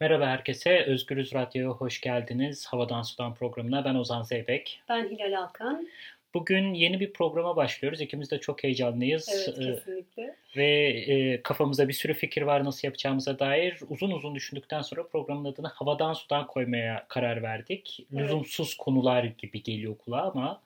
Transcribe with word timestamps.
Merhaba 0.00 0.26
herkese, 0.26 0.84
Özgürüz 0.84 1.34
Radyo'ya 1.34 1.68
hoş 1.68 2.00
geldiniz. 2.00 2.66
Havadan 2.66 3.02
Sudan 3.02 3.34
programına 3.34 3.84
ben 3.84 3.94
Ozan 3.94 4.22
Zeybek. 4.22 4.82
Ben 4.88 5.08
Hilal 5.08 5.42
Alkan. 5.42 5.88
Bugün 6.34 6.74
yeni 6.74 7.00
bir 7.00 7.12
programa 7.12 7.56
başlıyoruz. 7.56 8.00
İkimiz 8.00 8.30
de 8.30 8.40
çok 8.40 8.64
heyecanlıyız. 8.64 9.28
Evet, 9.28 9.58
ee, 9.58 9.74
kesinlikle. 9.74 10.36
Ve 10.56 10.88
e, 10.88 11.42
kafamızda 11.42 11.88
bir 11.88 11.92
sürü 11.92 12.14
fikir 12.14 12.42
var 12.42 12.64
nasıl 12.64 12.88
yapacağımıza 12.88 13.38
dair. 13.38 13.80
Uzun 13.88 14.10
uzun 14.10 14.34
düşündükten 14.34 14.82
sonra 14.82 15.06
programın 15.06 15.44
adını 15.44 15.68
Havadan 15.68 16.12
Sudan 16.12 16.46
koymaya 16.46 17.06
karar 17.08 17.42
verdik. 17.42 18.06
Evet. 18.12 18.22
Lüzumsuz 18.22 18.74
konular 18.74 19.24
gibi 19.24 19.62
geliyor 19.62 19.98
kulağa 19.98 20.22
ama... 20.22 20.62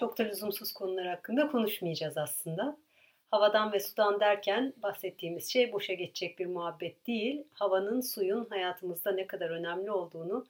Çok 0.00 0.18
da 0.18 0.22
lüzumsuz 0.22 0.72
konular 0.72 1.06
hakkında 1.06 1.48
konuşmayacağız 1.50 2.16
aslında. 2.16 2.76
Havadan 3.30 3.72
ve 3.72 3.80
sudan 3.80 4.20
derken 4.20 4.74
bahsettiğimiz 4.82 5.52
şey 5.52 5.72
boşa 5.72 5.94
geçecek 5.94 6.38
bir 6.38 6.46
muhabbet 6.46 7.06
değil. 7.06 7.44
Havanın, 7.52 8.00
suyun 8.00 8.46
hayatımızda 8.50 9.12
ne 9.12 9.26
kadar 9.26 9.50
önemli 9.50 9.90
olduğunu 9.90 10.46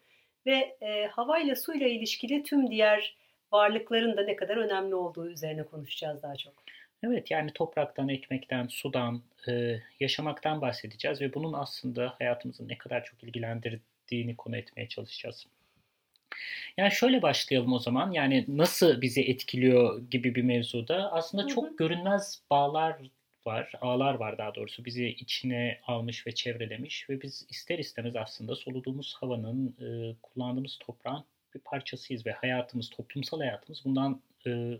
ve 0.46 0.76
e, 0.80 1.06
havayla 1.06 1.56
suyla 1.56 1.86
ilişkili 1.86 2.42
tüm 2.42 2.70
diğer 2.70 3.16
varlıkların 3.52 4.16
da 4.16 4.22
ne 4.24 4.36
kadar 4.36 4.56
önemli 4.56 4.94
olduğu 4.94 5.30
üzerine 5.30 5.62
konuşacağız 5.62 6.22
daha 6.22 6.36
çok. 6.36 6.54
Evet 7.02 7.30
yani 7.30 7.52
topraktan, 7.52 8.08
ekmekten, 8.08 8.66
sudan, 8.66 9.22
e, 9.48 9.80
yaşamaktan 10.00 10.60
bahsedeceğiz 10.60 11.20
ve 11.20 11.34
bunun 11.34 11.52
aslında 11.52 12.14
hayatımızı 12.18 12.68
ne 12.68 12.78
kadar 12.78 13.04
çok 13.04 13.24
ilgilendirdiğini 13.24 14.36
konu 14.36 14.56
etmeye 14.56 14.88
çalışacağız. 14.88 15.46
Yani 16.76 16.92
şöyle 16.92 17.22
başlayalım 17.22 17.72
o 17.72 17.78
zaman. 17.78 18.12
Yani 18.12 18.44
nasıl 18.48 19.00
bizi 19.00 19.22
etkiliyor 19.22 20.02
gibi 20.10 20.34
bir 20.34 20.42
mevzuda. 20.42 21.12
Aslında 21.12 21.46
çok 21.46 21.64
hı 21.64 21.70
hı. 21.70 21.76
görünmez 21.76 22.42
bağlar 22.50 22.96
var, 23.46 23.72
ağlar 23.80 24.14
var 24.14 24.38
daha 24.38 24.54
doğrusu 24.54 24.84
bizi 24.84 25.06
içine 25.08 25.80
almış 25.86 26.26
ve 26.26 26.32
çevrelemiş 26.32 27.10
ve 27.10 27.20
biz 27.22 27.46
ister 27.50 27.78
istemez 27.78 28.16
aslında 28.16 28.56
soluduğumuz 28.56 29.16
havanın, 29.20 29.76
e, 29.80 30.16
kullandığımız 30.22 30.78
toprağın 30.80 31.24
bir 31.54 31.60
parçasıyız 31.60 32.26
ve 32.26 32.32
hayatımız, 32.32 32.90
toplumsal 32.90 33.38
hayatımız 33.38 33.84
bundan 33.84 34.22
e, 34.46 34.78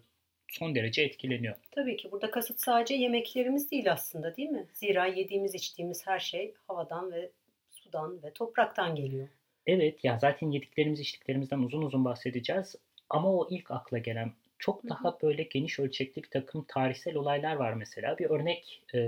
son 0.48 0.74
derece 0.74 1.02
etkileniyor. 1.02 1.56
Tabii 1.70 1.96
ki 1.96 2.12
burada 2.12 2.30
kasıt 2.30 2.60
sadece 2.60 2.94
yemeklerimiz 2.94 3.70
değil 3.70 3.92
aslında 3.92 4.36
değil 4.36 4.48
mi? 4.48 4.66
Zira 4.74 5.06
yediğimiz, 5.06 5.54
içtiğimiz 5.54 6.06
her 6.06 6.18
şey 6.18 6.54
havadan 6.66 7.12
ve 7.12 7.30
sudan 7.70 8.22
ve 8.22 8.32
topraktan 8.32 8.94
geliyor. 8.94 9.28
Evet 9.68 10.04
ya 10.04 10.18
zaten 10.18 10.50
yediklerimiz 10.50 11.00
içtiklerimizden 11.00 11.58
uzun 11.58 11.82
uzun 11.82 12.04
bahsedeceğiz. 12.04 12.76
Ama 13.10 13.32
o 13.32 13.48
ilk 13.50 13.70
akla 13.70 13.98
gelen 13.98 14.32
çok 14.58 14.88
daha 14.88 15.18
böyle 15.22 15.42
geniş 15.42 15.78
ölçekli 15.78 16.22
bir 16.22 16.30
takım 16.30 16.64
tarihsel 16.68 17.16
olaylar 17.16 17.56
var 17.56 17.72
mesela. 17.72 18.18
Bir 18.18 18.30
örnek 18.30 18.82
e, 18.94 19.00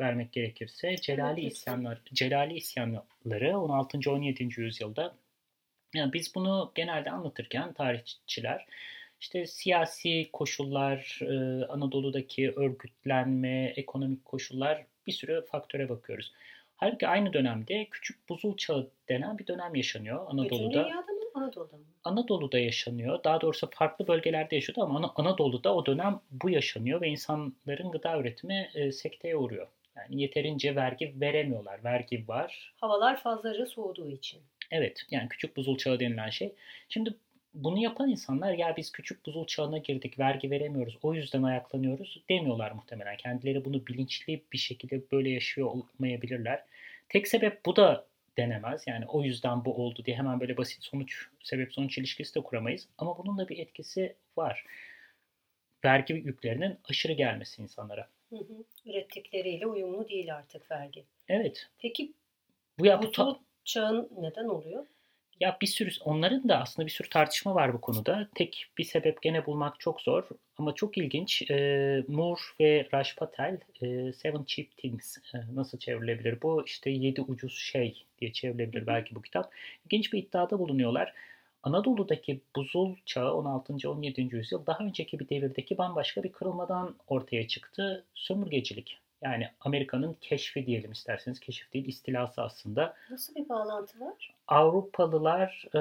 vermek 0.00 0.32
gerekirse 0.32 0.96
Celali 0.96 1.40
isyanlar, 1.40 2.00
Celali 2.14 2.54
isyanları 2.54 3.58
16. 3.58 4.10
17. 4.10 4.48
yüzyılda. 4.60 5.14
Yani 5.94 6.12
biz 6.12 6.34
bunu 6.34 6.72
genelde 6.74 7.10
anlatırken 7.10 7.72
tarihçiler 7.72 8.66
işte 9.20 9.46
siyasi 9.46 10.28
koşullar, 10.32 11.18
e, 11.22 11.64
Anadolu'daki 11.66 12.52
örgütlenme, 12.56 13.72
ekonomik 13.76 14.24
koşullar 14.24 14.86
bir 15.06 15.12
sürü 15.12 15.44
faktöre 15.50 15.88
bakıyoruz. 15.88 16.32
Halbuki 16.80 17.08
aynı 17.08 17.32
dönemde 17.32 17.84
küçük 17.90 18.28
buzul 18.28 18.56
çağı 18.56 18.90
denen 19.08 19.38
bir 19.38 19.46
dönem 19.46 19.74
yaşanıyor 19.74 20.26
Anadolu'da. 20.28 20.68
Bütün 20.68 20.70
dünyada 20.70 21.12
mı 21.12 21.20
Anadolu'da 21.34 21.76
mı? 21.76 21.84
Anadolu'da 22.04 22.58
yaşanıyor. 22.58 23.24
Daha 23.24 23.40
doğrusu 23.40 23.70
farklı 23.70 24.08
bölgelerde 24.08 24.54
yaşıyordu 24.54 24.82
ama 24.82 25.12
Anadolu'da 25.16 25.74
o 25.74 25.86
dönem 25.86 26.20
bu 26.30 26.50
yaşanıyor 26.50 27.00
ve 27.00 27.08
insanların 27.08 27.90
gıda 27.90 28.18
üretimi 28.18 28.70
e, 28.74 28.92
sekteye 28.92 29.36
uğruyor. 29.36 29.66
Yani 29.96 30.22
yeterince 30.22 30.76
vergi 30.76 31.14
veremiyorlar. 31.20 31.84
Vergi 31.84 32.28
var. 32.28 32.74
Havalar 32.80 33.22
fazlaca 33.22 33.66
soğuduğu 33.66 34.10
için. 34.10 34.40
Evet 34.70 35.02
yani 35.10 35.28
küçük 35.28 35.56
buzul 35.56 35.76
çağı 35.76 36.00
denilen 36.00 36.30
şey. 36.30 36.54
Şimdi 36.88 37.14
bunu 37.54 37.78
yapan 37.78 38.10
insanlar 38.10 38.52
ya 38.52 38.76
biz 38.76 38.92
küçük 38.92 39.26
buzul 39.26 39.46
çağına 39.46 39.78
girdik 39.78 40.18
vergi 40.18 40.50
veremiyoruz 40.50 40.98
o 41.02 41.14
yüzden 41.14 41.42
ayaklanıyoruz 41.42 42.22
demiyorlar 42.28 42.70
muhtemelen. 42.70 43.16
Kendileri 43.16 43.64
bunu 43.64 43.86
bilinçli 43.86 44.42
bir 44.52 44.58
şekilde 44.58 45.10
böyle 45.12 45.30
yaşıyor 45.30 45.68
olmayabilirler. 45.68 46.64
Tek 47.08 47.28
sebep 47.28 47.66
bu 47.66 47.76
da 47.76 48.06
denemez. 48.36 48.86
Yani 48.86 49.06
o 49.06 49.22
yüzden 49.22 49.64
bu 49.64 49.74
oldu 49.74 50.04
diye 50.04 50.16
hemen 50.16 50.40
böyle 50.40 50.56
basit 50.56 50.84
sonuç 50.84 51.26
sebep 51.42 51.72
sonuç 51.72 51.98
ilişkisi 51.98 52.34
de 52.34 52.40
kuramayız. 52.40 52.88
Ama 52.98 53.18
bunun 53.18 53.38
da 53.38 53.48
bir 53.48 53.58
etkisi 53.58 54.16
var. 54.36 54.64
Vergi 55.84 56.14
yüklerinin 56.14 56.78
aşırı 56.84 57.12
gelmesi 57.12 57.62
insanlara. 57.62 58.08
Hı 58.30 58.36
hı. 58.36 58.64
Ürettikleriyle 58.86 59.66
uyumlu 59.66 60.08
değil 60.08 60.34
artık 60.34 60.70
vergi. 60.70 61.04
Evet. 61.28 61.68
Peki 61.78 62.12
bu, 62.78 62.86
ya, 62.86 63.02
bu 63.02 63.10
ta- 63.10 63.40
çağın 63.64 64.10
neden 64.18 64.44
oluyor? 64.44 64.86
Ya 65.40 65.58
bir 65.62 65.66
sürü 65.66 65.90
onların 66.04 66.48
da 66.48 66.60
aslında 66.60 66.86
bir 66.86 66.92
sürü 66.92 67.08
tartışma 67.08 67.54
var 67.54 67.74
bu 67.74 67.80
konuda. 67.80 68.28
Tek 68.34 68.66
bir 68.78 68.84
sebep 68.84 69.22
gene 69.22 69.46
bulmak 69.46 69.80
çok 69.80 70.00
zor 70.00 70.28
ama 70.58 70.74
çok 70.74 70.98
ilginç. 70.98 71.50
E, 71.50 72.04
Moore 72.08 72.40
ve 72.60 72.88
Raj 72.94 73.16
Patel 73.16 73.58
e, 73.82 74.12
Seven 74.12 74.44
Cheap 74.46 74.76
Things 74.76 75.16
e, 75.34 75.38
nasıl 75.54 75.78
çevrilebilir 75.78 76.42
bu? 76.42 76.64
İşte 76.66 76.90
yedi 76.90 77.20
ucuz 77.20 77.58
şey 77.58 78.06
diye 78.20 78.32
çevrilebilir 78.32 78.86
belki 78.86 79.14
bu 79.14 79.22
kitap. 79.22 79.52
İlginç 79.84 80.12
bir 80.12 80.18
iddiada 80.18 80.58
bulunuyorlar. 80.58 81.14
Anadolu'daki 81.62 82.40
buzul 82.56 82.96
çağı 83.06 83.34
16. 83.34 83.90
17. 83.90 84.36
yüzyıl 84.36 84.66
daha 84.66 84.84
önceki 84.84 85.18
bir 85.18 85.28
devirdeki 85.28 85.78
bambaşka 85.78 86.22
bir 86.22 86.32
kırılmadan 86.32 86.96
ortaya 87.08 87.48
çıktı. 87.48 88.04
Sömürgecilik. 88.14 88.98
Yani 89.22 89.48
Amerika'nın 89.60 90.16
keşfi 90.20 90.66
diyelim 90.66 90.92
isterseniz. 90.92 91.40
Keşif 91.40 91.72
değil, 91.72 91.88
istilası 91.88 92.42
aslında. 92.42 92.96
Nasıl 93.10 93.34
bir 93.34 93.48
bağlantı 93.48 94.00
var? 94.00 94.34
Avrupalılar 94.48 95.64
e, 95.74 95.80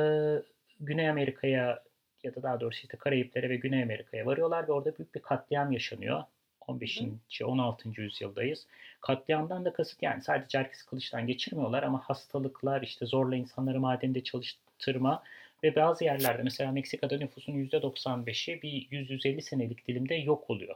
Güney 0.80 1.10
Amerika'ya 1.10 1.84
ya 2.24 2.36
da 2.36 2.44
daha 2.44 2.60
doğrusu 2.60 2.82
işte 2.82 2.98
Karayiplere 2.98 3.50
ve 3.50 3.56
Güney 3.56 3.84
Amerika'ya 3.84 4.26
varıyorlar 4.26 4.68
ve 4.68 4.72
orada 4.72 4.98
büyük 4.98 5.16
bir 5.16 5.22
katliam 5.22 5.72
yaşanıyor. 5.72 6.24
15. 6.70 7.02
Hı. 7.40 7.48
16. 7.48 8.02
yüzyıldayız. 8.02 8.68
Katliamdan 9.02 9.66
da 9.66 9.74
kasıt 9.74 10.04
yani 10.04 10.22
sadece 10.22 10.58
herkes 10.58 10.84
kılıçtan 10.84 11.28
geçirmiyorlar 11.28 11.84
ama 11.84 12.00
hastalıklar, 12.00 12.82
işte 12.82 13.06
zorla 13.06 13.36
insanları 13.36 13.80
madende 13.80 14.24
çalıştırma 14.24 15.24
ve 15.64 15.76
bazı 15.76 16.04
yerlerde 16.04 16.44
mesela 16.44 16.72
Meksika'da 16.72 17.18
nüfusun 17.18 17.54
%95'i 17.54 18.62
bir 18.62 18.88
100-150 18.92 19.42
senelik 19.42 19.88
dilimde 19.88 20.16
yok 20.16 20.50
oluyor. 20.50 20.76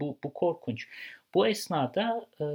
Bu, 0.00 0.18
bu 0.24 0.32
korkunç. 0.32 0.88
Bu 1.34 1.46
esnada 1.46 2.26
e, 2.40 2.46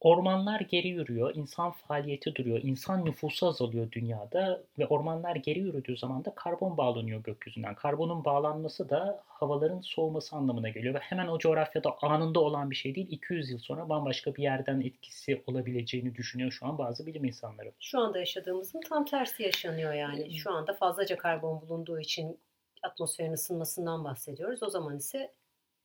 ormanlar 0.00 0.60
geri 0.60 0.88
yürüyor, 0.88 1.34
insan 1.34 1.70
faaliyeti 1.70 2.34
duruyor, 2.34 2.60
insan 2.62 3.04
nüfusu 3.04 3.46
azalıyor 3.46 3.92
dünyada 3.92 4.62
ve 4.78 4.86
ormanlar 4.86 5.36
geri 5.36 5.58
yürüdüğü 5.58 5.96
zaman 5.96 6.24
da 6.24 6.34
karbon 6.34 6.76
bağlanıyor 6.76 7.22
gökyüzünden. 7.22 7.74
Karbonun 7.74 8.24
bağlanması 8.24 8.90
da 8.90 9.22
havaların 9.26 9.80
soğuması 9.80 10.36
anlamına 10.36 10.68
geliyor 10.68 10.94
ve 10.94 10.98
hemen 10.98 11.28
o 11.28 11.38
coğrafyada 11.38 11.96
anında 12.02 12.40
olan 12.40 12.70
bir 12.70 12.76
şey 12.76 12.94
değil. 12.94 13.06
200 13.10 13.50
yıl 13.50 13.58
sonra 13.58 13.88
bambaşka 13.88 14.34
bir 14.34 14.42
yerden 14.42 14.80
etkisi 14.80 15.42
olabileceğini 15.46 16.14
düşünüyor 16.14 16.52
şu 16.52 16.66
an 16.66 16.78
bazı 16.78 17.06
bilim 17.06 17.24
insanları. 17.24 17.72
Şu 17.80 18.00
anda 18.00 18.18
yaşadığımızın 18.18 18.80
tam 18.88 19.04
tersi 19.04 19.42
yaşanıyor 19.42 19.92
yani. 19.92 20.38
Şu 20.38 20.50
anda 20.52 20.72
fazlaca 20.72 21.16
karbon 21.16 21.60
bulunduğu 21.60 22.00
için 22.00 22.38
atmosferin 22.82 23.32
ısınmasından 23.32 24.04
bahsediyoruz. 24.04 24.62
O 24.62 24.70
zaman 24.70 24.96
ise 24.96 25.32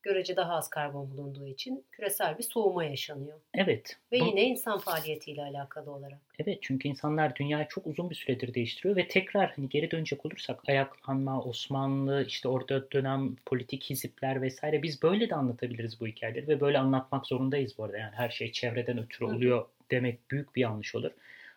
görece 0.06 0.36
daha 0.36 0.52
az 0.52 0.70
karbon 0.70 1.10
bulunduğu 1.10 1.46
için 1.46 1.84
küresel 1.92 2.38
bir 2.38 2.42
soğuma 2.42 2.84
yaşanıyor. 2.84 3.40
Evet. 3.54 3.96
Ve 4.12 4.20
bu... 4.20 4.24
yine 4.24 4.44
insan 4.44 4.78
faaliyetiyle 4.78 5.42
alakalı 5.42 5.90
olarak. 5.90 6.18
Evet 6.38 6.58
çünkü 6.62 6.88
insanlar 6.88 7.36
dünyayı 7.36 7.66
çok 7.68 7.86
uzun 7.86 8.10
bir 8.10 8.14
süredir 8.14 8.54
değiştiriyor 8.54 8.96
ve 8.96 9.08
tekrar 9.08 9.52
hani 9.56 9.68
geri 9.68 9.90
dönecek 9.90 10.26
olursak 10.26 10.68
ayaklanma, 10.68 11.42
Osmanlı, 11.42 12.24
işte 12.26 12.48
orada 12.48 12.90
dönem 12.90 13.36
politik 13.46 13.84
hizipler 13.84 14.42
vesaire 14.42 14.82
biz 14.82 15.02
böyle 15.02 15.30
de 15.30 15.34
anlatabiliriz 15.34 16.00
bu 16.00 16.06
hikayeleri 16.06 16.48
ve 16.48 16.60
böyle 16.60 16.78
anlatmak 16.78 17.26
zorundayız 17.26 17.78
bu 17.78 17.84
arada. 17.84 17.98
Yani 17.98 18.14
her 18.14 18.28
şey 18.28 18.52
çevreden 18.52 18.98
ötürü 18.98 19.24
oluyor 19.24 19.62
Hı. 19.62 19.66
demek 19.90 20.30
büyük 20.30 20.56
bir 20.56 20.60
yanlış 20.60 20.94
olur. 20.94 21.10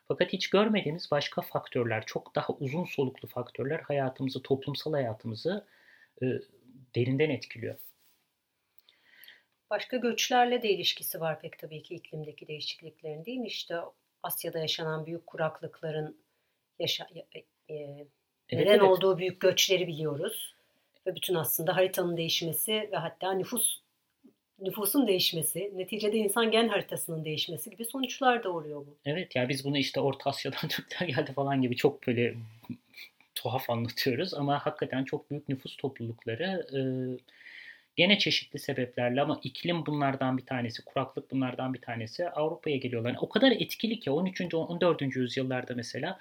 Fakat 0.08 0.34
hiç 0.34 0.50
görmediğimiz 0.50 1.12
başka 1.12 1.42
faktörler, 1.42 2.04
çok 2.06 2.36
daha 2.36 2.54
uzun 2.54 2.86
soluklu 2.86 3.28
faktörler 3.28 3.80
hayatımızı, 3.80 4.42
toplumsal 4.42 4.94
hayatımızı 4.94 5.66
e, 6.22 6.26
derinden 6.96 7.30
etkiliyor. 7.30 7.76
Başka 9.70 9.98
göçlerle 9.98 10.62
de 10.62 10.70
ilişkisi 10.70 11.22
var 11.22 11.42
pek 11.42 11.60
tabii 11.60 11.84
ki 11.84 11.96
iklimdeki 11.96 12.48
değişikliklerin 12.48 13.26
değil 13.26 13.38
mi? 13.38 13.48
İşte 13.48 13.76
Asya'da 14.24 14.60
yaşanan 14.60 15.06
büyük 15.06 15.28
kuraklıkların 15.28 16.18
yaşa, 16.80 17.08
e, 17.16 17.40
e, 17.40 17.76
neden 17.76 18.08
evet, 18.52 18.68
evet. 18.68 18.82
olduğu 18.82 19.18
büyük 19.18 19.40
göçleri 19.40 19.88
biliyoruz. 19.88 20.56
Ve 21.08 21.16
bütün 21.16 21.36
aslında 21.36 21.76
haritanın 21.76 22.18
değişmesi 22.18 22.90
ve 22.92 22.98
hatta 22.98 23.34
nüfus 23.34 23.80
nüfusun 24.62 25.08
değişmesi, 25.08 25.72
neticede 25.76 26.18
insan 26.18 26.52
gen 26.52 26.68
haritasının 26.68 27.26
değişmesi 27.26 27.70
gibi 27.70 27.86
sonuçlar 27.86 28.44
da 28.44 28.52
oluyor 28.52 28.80
bu. 28.80 28.98
Evet 29.06 29.36
ya 29.36 29.50
biz 29.50 29.66
bunu 29.66 29.78
işte 29.78 30.00
Orta 30.00 30.30
Asya'dan 30.30 30.68
Türkler 30.70 31.08
geldi 31.08 31.34
falan 31.34 31.62
gibi 31.62 31.76
çok 31.76 32.08
böyle 32.08 32.36
tuhaf 33.36 33.70
anlatıyoruz 33.70 34.34
ama 34.34 34.66
hakikaten 34.66 35.04
çok 35.04 35.32
büyük 35.32 35.50
nüfus 35.50 35.78
toplulukları 35.78 36.68
e, 36.74 36.80
Gene 38.00 38.18
çeşitli 38.18 38.60
sebeplerle 38.60 39.22
ama 39.22 39.40
iklim 39.44 39.86
bunlardan 39.86 40.38
bir 40.38 40.46
tanesi, 40.46 40.86
kuraklık 40.86 41.32
bunlardan 41.32 41.74
bir 41.74 41.82
tanesi. 41.82 42.30
Avrupa'ya 42.30 42.78
geliyorlar. 42.78 43.10
Yani 43.10 43.20
o 43.20 43.30
kadar 43.30 43.52
etkili 43.52 44.00
ki 44.00 44.12
13. 44.12 44.54
14. 44.54 45.02
yüzyıllarda 45.02 45.74
mesela 45.76 46.20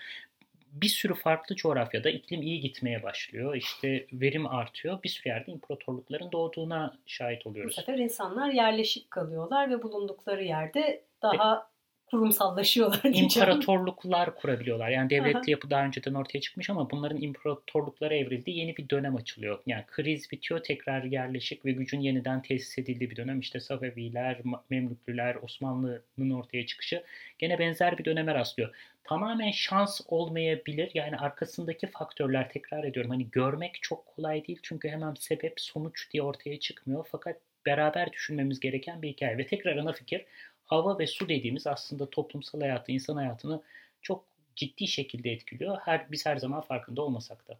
bir 0.72 0.88
sürü 0.88 1.14
farklı 1.14 1.54
coğrafyada 1.54 2.10
iklim 2.10 2.42
iyi 2.42 2.60
gitmeye 2.60 3.02
başlıyor. 3.02 3.54
İşte 3.54 4.06
verim 4.12 4.46
artıyor. 4.46 5.02
Bir 5.02 5.08
sürü 5.08 5.28
yerde 5.28 5.52
imparatorlukların 5.52 6.32
doğduğuna 6.32 6.98
şahit 7.06 7.46
Bu 7.46 7.48
oluyoruz. 7.48 7.74
sefer 7.74 7.98
insanlar 7.98 8.50
yerleşik 8.50 9.10
kalıyorlar 9.10 9.70
ve 9.70 9.82
bulundukları 9.82 10.44
yerde 10.44 11.02
daha 11.22 11.70
kurumsallaşıyorlar. 12.10 13.00
İmparatorluklar 13.04 14.34
kurabiliyorlar. 14.34 14.88
Yani 14.88 15.10
devletli 15.10 15.50
yapı 15.50 15.70
daha 15.70 15.84
önceden 15.84 16.14
ortaya 16.14 16.40
çıkmış 16.40 16.70
ama 16.70 16.90
bunların 16.90 17.22
imparatorluklara 17.22 18.14
evrildiği 18.14 18.58
yeni 18.58 18.76
bir 18.76 18.88
dönem 18.88 19.16
açılıyor. 19.16 19.58
Yani 19.66 19.84
kriz 19.86 20.30
bitiyor, 20.32 20.62
tekrar 20.62 21.04
yerleşik 21.04 21.64
ve 21.64 21.72
gücün 21.72 22.00
yeniden 22.00 22.42
tesis 22.42 22.78
edildiği 22.78 23.10
bir 23.10 23.16
dönem. 23.16 23.40
İşte 23.40 23.60
Safeviler, 23.60 24.40
Memlüklüler, 24.70 25.34
Osmanlı'nın 25.34 26.30
ortaya 26.30 26.66
çıkışı 26.66 27.04
gene 27.38 27.58
benzer 27.58 27.98
bir 27.98 28.04
döneme 28.04 28.34
rastlıyor. 28.34 28.74
Tamamen 29.04 29.50
şans 29.50 30.00
olmayabilir. 30.08 30.90
Yani 30.94 31.16
arkasındaki 31.16 31.86
faktörler 31.86 32.48
tekrar 32.50 32.84
ediyorum. 32.84 33.10
Hani 33.10 33.30
görmek 33.30 33.78
çok 33.82 34.06
kolay 34.06 34.46
değil 34.46 34.58
çünkü 34.62 34.88
hemen 34.88 35.14
sebep 35.14 35.60
sonuç 35.60 36.12
diye 36.12 36.22
ortaya 36.22 36.60
çıkmıyor. 36.60 37.06
Fakat 37.10 37.36
beraber 37.66 38.12
düşünmemiz 38.12 38.60
gereken 38.60 39.02
bir 39.02 39.08
hikaye. 39.08 39.38
Ve 39.38 39.46
tekrar 39.46 39.76
ana 39.76 39.92
fikir 39.92 40.24
hava 40.68 40.98
ve 40.98 41.06
su 41.06 41.28
dediğimiz 41.28 41.66
aslında 41.66 42.10
toplumsal 42.10 42.60
hayatı, 42.60 42.92
insan 42.92 43.16
hayatını 43.16 43.62
çok 44.02 44.24
ciddi 44.56 44.88
şekilde 44.88 45.30
etkiliyor. 45.30 45.78
Her 45.84 46.12
biz 46.12 46.26
her 46.26 46.36
zaman 46.36 46.60
farkında 46.60 47.02
olmasak 47.02 47.48
da. 47.48 47.58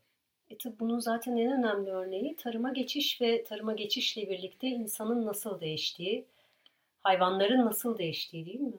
E 0.51 0.57
tabi 0.57 0.79
bunun 0.81 0.99
zaten 0.99 1.37
en 1.37 1.53
önemli 1.53 1.91
örneği 1.91 2.37
tarıma 2.37 2.73
geçiş 2.73 3.21
ve 3.21 3.45
tarıma 3.45 3.75
geçişle 3.75 4.31
birlikte 4.31 4.69
insanın 4.69 5.27
nasıl 5.27 5.61
değiştiği, 5.61 6.25
hayvanların 7.01 7.67
nasıl 7.67 7.99
değiştiği 7.99 8.47
değil 8.47 8.61
mi? 8.61 8.79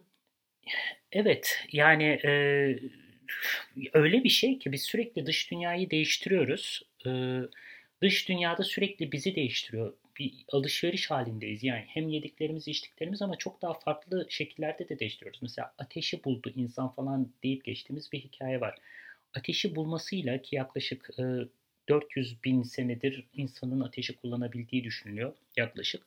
Evet, 1.11 1.59
yani 1.71 2.03
e, 2.03 2.31
öyle 3.93 4.23
bir 4.23 4.29
şey 4.29 4.59
ki 4.59 4.71
biz 4.71 4.81
sürekli 4.81 5.25
dış 5.25 5.51
dünyayı 5.51 5.89
değiştiriyoruz. 5.89 6.83
E, 7.05 7.09
dış 8.01 8.29
dünyada 8.29 8.63
sürekli 8.63 9.11
bizi 9.11 9.35
değiştiriyor. 9.35 9.93
Bir 10.19 10.45
alışveriş 10.51 11.11
halindeyiz. 11.11 11.63
Yani 11.63 11.85
hem 11.87 12.09
yediklerimiz, 12.09 12.67
içtiklerimiz 12.67 13.21
ama 13.21 13.35
çok 13.35 13.61
daha 13.61 13.73
farklı 13.73 14.25
şekillerde 14.29 14.89
de 14.89 14.99
değiştiriyoruz. 14.99 15.41
Mesela 15.41 15.73
ateşi 15.77 16.23
buldu 16.23 16.51
insan 16.55 16.89
falan 16.89 17.33
deyip 17.43 17.65
geçtiğimiz 17.65 18.11
bir 18.11 18.19
hikaye 18.19 18.61
var. 18.61 18.77
Ateşi 19.33 19.75
bulmasıyla 19.75 20.41
ki 20.41 20.55
yaklaşık 20.55 21.09
e, 21.19 21.23
400 21.89 22.43
bin 22.43 22.63
senedir 22.63 23.27
insanın 23.33 23.81
ateşi 23.81 24.15
kullanabildiği 24.15 24.83
düşünülüyor 24.83 25.33
yaklaşık 25.57 26.05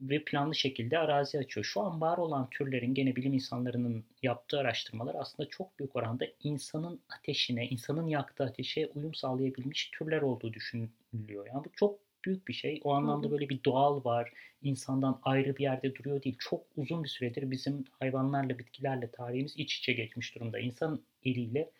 ve 0.00 0.24
planlı 0.24 0.54
şekilde 0.54 0.98
arazi 0.98 1.38
açıyor. 1.38 1.64
Şu 1.64 1.80
an 1.80 2.00
var 2.00 2.18
olan 2.18 2.50
türlerin 2.50 2.94
gene 2.94 3.16
bilim 3.16 3.32
insanlarının 3.32 4.04
yaptığı 4.22 4.58
araştırmalar 4.58 5.14
aslında 5.14 5.48
çok 5.48 5.78
büyük 5.78 5.96
oranda 5.96 6.24
insanın 6.42 7.00
ateşine, 7.18 7.68
insanın 7.68 8.06
yaktığı 8.06 8.44
ateşe 8.44 8.86
uyum 8.94 9.14
sağlayabilmiş 9.14 9.90
türler 9.92 10.22
olduğu 10.22 10.52
düşünülüyor. 10.52 11.46
Yani 11.46 11.64
bu 11.64 11.70
çok 11.76 12.03
büyük 12.26 12.48
bir 12.48 12.52
şey. 12.52 12.80
O 12.84 12.92
anlamda 12.92 13.30
böyle 13.30 13.48
bir 13.48 13.64
doğal 13.64 14.04
var. 14.04 14.32
insandan 14.62 15.20
ayrı 15.22 15.56
bir 15.56 15.62
yerde 15.62 15.94
duruyor 15.94 16.22
değil. 16.22 16.36
Çok 16.38 16.62
uzun 16.76 17.04
bir 17.04 17.08
süredir 17.08 17.50
bizim 17.50 17.84
hayvanlarla, 18.00 18.58
bitkilerle 18.58 19.10
tarihimiz 19.10 19.54
iç 19.56 19.78
içe 19.78 19.92
geçmiş 19.92 20.34
durumda. 20.34 20.58
İnsan 20.58 21.00
eliyle 21.24 21.70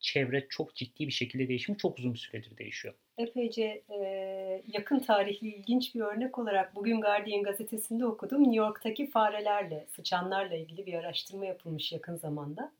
çevre 0.00 0.46
çok 0.48 0.74
ciddi 0.74 1.06
bir 1.06 1.12
şekilde 1.12 1.48
değişmiş. 1.48 1.78
Çok 1.78 1.98
uzun 1.98 2.14
bir 2.14 2.18
süredir 2.18 2.58
değişiyor. 2.58 2.94
Epeyce 3.18 3.82
e, 3.90 4.62
yakın 4.66 4.98
tarihli 4.98 5.48
ilginç 5.48 5.94
bir 5.94 6.00
örnek 6.00 6.38
olarak 6.38 6.74
bugün 6.76 7.00
Guardian 7.00 7.42
gazetesinde 7.42 8.06
okudum. 8.06 8.42
New 8.42 8.56
York'taki 8.56 9.10
farelerle, 9.10 9.86
sıçanlarla 9.96 10.56
ilgili 10.56 10.86
bir 10.86 10.94
araştırma 10.94 11.46
yapılmış 11.46 11.92
yakın 11.92 12.16
zamanda. 12.16 12.72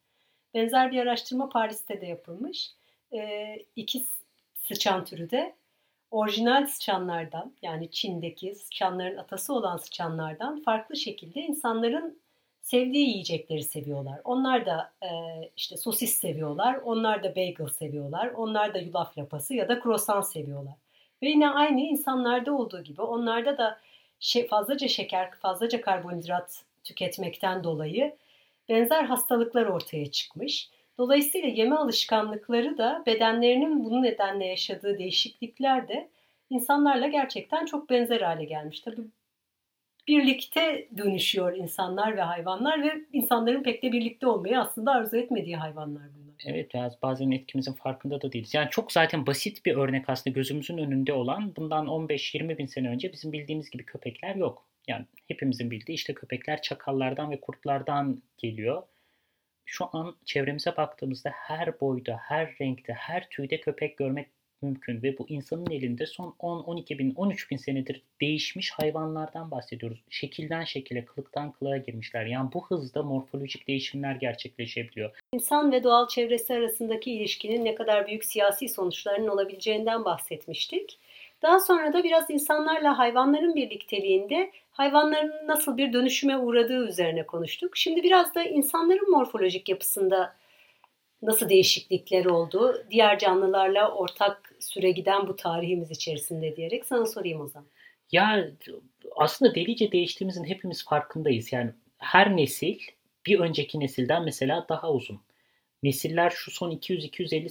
Benzer 0.54 0.92
bir 0.92 0.98
araştırma 0.98 1.48
Paris'te 1.48 2.00
de 2.00 2.06
yapılmış. 2.06 2.70
E, 3.12 3.56
iki 3.76 4.04
sıçan 4.54 5.04
türü 5.04 5.30
de 5.30 5.54
orijinal 6.10 6.66
sıçanlardan 6.66 7.52
yani 7.62 7.90
Çin'deki 7.90 8.54
sıçanların 8.54 9.16
atası 9.16 9.54
olan 9.54 9.76
sıçanlardan 9.76 10.60
farklı 10.60 10.96
şekilde 10.96 11.40
insanların 11.40 12.18
sevdiği 12.62 13.08
yiyecekleri 13.08 13.62
seviyorlar. 13.62 14.20
Onlar 14.24 14.66
da 14.66 14.92
e, 15.02 15.08
işte 15.56 15.76
sosis 15.76 16.14
seviyorlar, 16.14 16.74
onlar 16.84 17.22
da 17.22 17.36
bagel 17.36 17.68
seviyorlar, 17.68 18.26
onlar 18.28 18.74
da 18.74 18.78
yulaf 18.78 19.18
lapası 19.18 19.54
ya 19.54 19.68
da 19.68 19.80
croissant 19.82 20.26
seviyorlar. 20.26 20.74
Ve 21.22 21.28
yine 21.28 21.50
aynı 21.50 21.80
insanlarda 21.80 22.52
olduğu 22.52 22.82
gibi 22.82 23.02
onlarda 23.02 23.58
da 23.58 23.78
şey, 24.20 24.46
fazlaca 24.46 24.88
şeker, 24.88 25.30
fazlaca 25.30 25.80
karbonhidrat 25.80 26.64
tüketmekten 26.84 27.64
dolayı 27.64 28.16
benzer 28.68 29.04
hastalıklar 29.04 29.66
ortaya 29.66 30.10
çıkmış. 30.10 30.70
Dolayısıyla 30.98 31.48
yeme 31.48 31.76
alışkanlıkları 31.76 32.78
da 32.78 33.02
bedenlerinin 33.06 33.84
bunun 33.84 34.02
nedenle 34.02 34.46
yaşadığı 34.46 34.98
değişiklikler 34.98 35.88
de 35.88 36.08
insanlarla 36.50 37.08
gerçekten 37.08 37.66
çok 37.66 37.90
benzer 37.90 38.20
hale 38.20 38.44
gelmiş. 38.44 38.80
Tabii 38.80 39.02
birlikte 40.08 40.88
dönüşüyor 40.96 41.56
insanlar 41.56 42.16
ve 42.16 42.20
hayvanlar 42.20 42.82
ve 42.82 43.04
insanların 43.12 43.62
pek 43.62 43.82
de 43.82 43.92
birlikte 43.92 44.26
olmayı 44.26 44.60
aslında 44.60 44.92
arzu 44.92 45.16
etmediği 45.16 45.56
hayvanlar 45.56 46.02
bunlar. 46.14 46.34
Evet 46.46 46.74
yani 46.74 46.92
bazen 47.02 47.30
etkimizin 47.30 47.72
farkında 47.72 48.22
da 48.22 48.32
değiliz. 48.32 48.54
Yani 48.54 48.70
çok 48.70 48.92
zaten 48.92 49.26
basit 49.26 49.66
bir 49.66 49.76
örnek 49.76 50.08
aslında 50.08 50.34
gözümüzün 50.34 50.78
önünde 50.78 51.12
olan 51.12 51.56
bundan 51.56 51.86
15-20 51.86 52.58
bin 52.58 52.66
sene 52.66 52.88
önce 52.88 53.12
bizim 53.12 53.32
bildiğimiz 53.32 53.70
gibi 53.70 53.84
köpekler 53.84 54.34
yok. 54.34 54.66
Yani 54.88 55.06
hepimizin 55.28 55.70
bildiği 55.70 55.94
işte 55.94 56.14
köpekler 56.14 56.62
çakallardan 56.62 57.30
ve 57.30 57.40
kurtlardan 57.40 58.22
geliyor. 58.38 58.82
Şu 59.66 59.84
an 59.92 60.16
çevremize 60.24 60.76
baktığımızda 60.76 61.30
her 61.30 61.80
boyda, 61.80 62.16
her 62.22 62.54
renkte, 62.60 62.92
her 62.92 63.28
tüyde 63.28 63.60
köpek 63.60 63.96
görmek 63.96 64.28
mümkün 64.62 65.02
ve 65.02 65.18
bu 65.18 65.26
insanın 65.28 65.70
elinde 65.70 66.06
son 66.06 66.34
10-12 66.40 66.98
bin, 66.98 67.14
13 67.14 67.50
bin 67.50 67.56
senedir 67.56 68.02
değişmiş 68.20 68.70
hayvanlardan 68.70 69.50
bahsediyoruz. 69.50 70.02
Şekilden 70.10 70.64
şekile, 70.64 71.04
kılıktan 71.04 71.52
kılığa 71.52 71.76
girmişler. 71.76 72.26
Yani 72.26 72.50
bu 72.54 72.66
hızda 72.66 73.02
morfolojik 73.02 73.68
değişimler 73.68 74.14
gerçekleşebiliyor. 74.14 75.10
İnsan 75.32 75.72
ve 75.72 75.84
doğal 75.84 76.08
çevresi 76.08 76.54
arasındaki 76.54 77.12
ilişkinin 77.12 77.64
ne 77.64 77.74
kadar 77.74 78.06
büyük 78.06 78.24
siyasi 78.24 78.68
sonuçlarının 78.68 79.28
olabileceğinden 79.28 80.04
bahsetmiştik. 80.04 80.98
Daha 81.42 81.60
sonra 81.60 81.92
da 81.92 82.04
biraz 82.04 82.30
insanlarla 82.30 82.98
hayvanların 82.98 83.54
birlikteliğinde 83.54 84.52
hayvanların 84.70 85.46
nasıl 85.46 85.76
bir 85.76 85.92
dönüşüme 85.92 86.38
uğradığı 86.38 86.88
üzerine 86.88 87.26
konuştuk. 87.26 87.76
Şimdi 87.76 88.02
biraz 88.02 88.34
da 88.34 88.42
insanların 88.42 89.10
morfolojik 89.10 89.68
yapısında 89.68 90.36
nasıl 91.22 91.48
değişiklikler 91.48 92.24
oldu, 92.24 92.84
diğer 92.90 93.18
canlılarla 93.18 93.92
ortak 93.92 94.52
süre 94.60 94.90
giden 94.90 95.28
bu 95.28 95.36
tarihimiz 95.36 95.90
içerisinde 95.90 96.56
diyerek 96.56 96.84
sana 96.84 97.06
sorayım 97.06 97.40
o 97.40 97.48
zaman. 97.48 97.68
Ya 98.12 98.50
aslında 99.16 99.54
delice 99.54 99.92
değiştiğimizin 99.92 100.44
hepimiz 100.44 100.84
farkındayız. 100.84 101.52
Yani 101.52 101.70
her 101.98 102.36
nesil 102.36 102.78
bir 103.26 103.40
önceki 103.40 103.80
nesilden 103.80 104.24
mesela 104.24 104.66
daha 104.68 104.92
uzun. 104.92 105.20
Nesiller 105.82 106.30
şu 106.30 106.50
son 106.50 106.70
200-250 106.70 107.48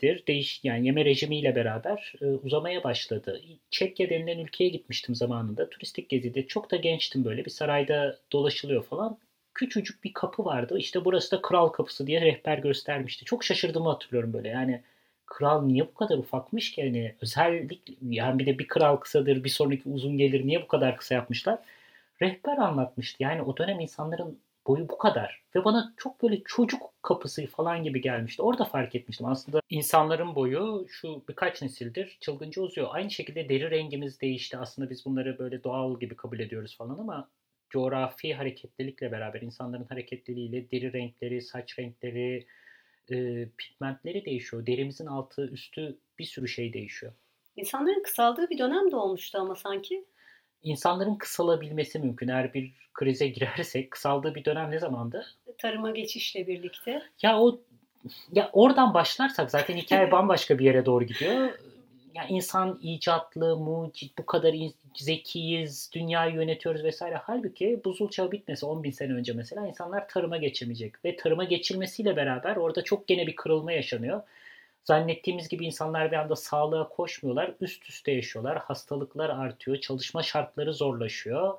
senedir 0.00 0.26
değiş 0.26 0.60
yani 0.64 0.86
yeme 0.86 1.04
rejimiyle 1.04 1.56
beraber 1.56 2.12
e, 2.20 2.26
uzamaya 2.26 2.84
başladı. 2.84 3.40
Çekya 3.70 4.10
denilen 4.10 4.38
ülkeye 4.38 4.68
gitmiştim 4.68 5.14
zamanında. 5.14 5.70
Turistik 5.70 6.08
gezide 6.08 6.46
çok 6.46 6.70
da 6.70 6.76
gençtim 6.76 7.24
böyle 7.24 7.44
bir 7.44 7.50
sarayda 7.50 8.18
dolaşılıyor 8.32 8.84
falan. 8.84 9.18
Küçücük 9.54 10.04
bir 10.04 10.12
kapı 10.12 10.44
vardı. 10.44 10.78
İşte 10.78 11.04
burası 11.04 11.36
da 11.36 11.42
kral 11.42 11.68
kapısı 11.68 12.06
diye 12.06 12.20
rehber 12.20 12.58
göstermişti. 12.58 13.24
Çok 13.24 13.44
şaşırdığımı 13.44 13.88
hatırlıyorum 13.88 14.32
böyle. 14.32 14.48
Yani 14.48 14.82
kral 15.26 15.62
niye 15.62 15.86
bu 15.86 15.94
kadar 15.94 16.18
ufakmış 16.18 16.72
ki? 16.72 16.80
Yani 16.80 17.14
özellikle 17.20 17.94
yani 18.10 18.38
bir 18.38 18.46
de 18.46 18.58
bir 18.58 18.68
kral 18.68 18.96
kısadır 18.96 19.44
bir 19.44 19.48
sonraki 19.48 19.88
uzun 19.88 20.18
gelir 20.18 20.46
niye 20.46 20.62
bu 20.62 20.68
kadar 20.68 20.96
kısa 20.96 21.14
yapmışlar? 21.14 21.58
Rehber 22.22 22.58
anlatmıştı. 22.58 23.22
Yani 23.22 23.42
o 23.42 23.56
dönem 23.56 23.80
insanların 23.80 24.38
boyu 24.66 24.88
bu 24.88 24.98
kadar. 24.98 25.42
Ve 25.54 25.64
bana 25.64 25.94
çok 25.96 26.22
böyle 26.22 26.42
çocuk 26.44 26.82
kapısı 27.02 27.46
falan 27.46 27.84
gibi 27.84 28.00
gelmişti. 28.00 28.42
Orada 28.42 28.64
fark 28.64 28.94
etmiştim. 28.94 29.26
Aslında 29.26 29.60
insanların 29.70 30.34
boyu 30.34 30.86
şu 30.88 31.24
birkaç 31.28 31.62
nesildir 31.62 32.18
çılgınca 32.20 32.62
uzuyor. 32.62 32.88
Aynı 32.90 33.10
şekilde 33.10 33.48
deri 33.48 33.70
rengimiz 33.70 34.20
değişti. 34.20 34.58
Aslında 34.58 34.90
biz 34.90 35.04
bunları 35.04 35.38
böyle 35.38 35.64
doğal 35.64 36.00
gibi 36.00 36.16
kabul 36.16 36.40
ediyoruz 36.40 36.76
falan 36.76 36.98
ama 36.98 37.28
coğrafi 37.70 38.34
hareketlilikle 38.34 39.12
beraber 39.12 39.40
insanların 39.40 39.84
hareketliliğiyle 39.84 40.70
deri 40.70 40.92
renkleri, 40.92 41.42
saç 41.42 41.78
renkleri, 41.78 42.46
e, 43.10 43.48
pigmentleri 43.58 44.24
değişiyor. 44.24 44.66
Derimizin 44.66 45.06
altı, 45.06 45.46
üstü 45.46 45.98
bir 46.18 46.24
sürü 46.24 46.48
şey 46.48 46.72
değişiyor. 46.72 47.12
İnsanların 47.56 48.02
kısaldığı 48.02 48.50
bir 48.50 48.58
dönem 48.58 48.90
de 48.90 48.96
olmuştu 48.96 49.38
ama 49.38 49.54
sanki. 49.54 50.04
İnsanların 50.62 51.14
kısalabilmesi 51.14 51.98
mümkün. 51.98 52.28
Eğer 52.28 52.54
bir 52.54 52.72
krize 52.94 53.28
girersek 53.28 53.90
kısaldığı 53.90 54.34
bir 54.34 54.44
dönem 54.44 54.70
ne 54.70 54.78
zamandı? 54.78 55.26
Tarıma 55.58 55.90
geçişle 55.90 56.46
birlikte. 56.46 57.02
Ya 57.22 57.40
o 57.40 57.60
ya 58.32 58.50
oradan 58.52 58.94
başlarsak 58.94 59.50
zaten 59.50 59.76
hikaye 59.76 60.10
bambaşka 60.12 60.58
bir 60.58 60.64
yere 60.64 60.86
doğru 60.86 61.04
gidiyor. 61.04 61.50
yani 62.14 62.30
insan 62.30 62.78
icatlı, 62.82 63.56
mucit, 63.56 64.18
bu 64.18 64.26
kadar 64.26 64.54
zekiyiz, 64.94 65.90
dünyayı 65.94 66.34
yönetiyoruz 66.34 66.84
vesaire. 66.84 67.16
Halbuki 67.22 67.80
buzul 67.84 68.10
çağı 68.10 68.32
bitmese 68.32 68.66
10 68.66 68.82
bin 68.82 68.90
sene 68.90 69.12
önce 69.12 69.32
mesela 69.32 69.66
insanlar 69.66 70.08
tarıma 70.08 70.36
geçemeyecek. 70.36 71.04
Ve 71.04 71.16
tarıma 71.16 71.44
geçilmesiyle 71.44 72.16
beraber 72.16 72.56
orada 72.56 72.84
çok 72.84 73.06
gene 73.06 73.26
bir 73.26 73.36
kırılma 73.36 73.72
yaşanıyor. 73.72 74.22
Zannettiğimiz 74.86 75.48
gibi 75.48 75.66
insanlar 75.66 76.10
bir 76.12 76.16
anda 76.16 76.36
sağlığa 76.36 76.88
koşmuyorlar. 76.88 77.54
Üst 77.60 77.88
üste 77.88 78.12
yaşıyorlar. 78.12 78.58
Hastalıklar 78.58 79.30
artıyor. 79.30 79.76
Çalışma 79.76 80.22
şartları 80.22 80.74
zorlaşıyor. 80.74 81.54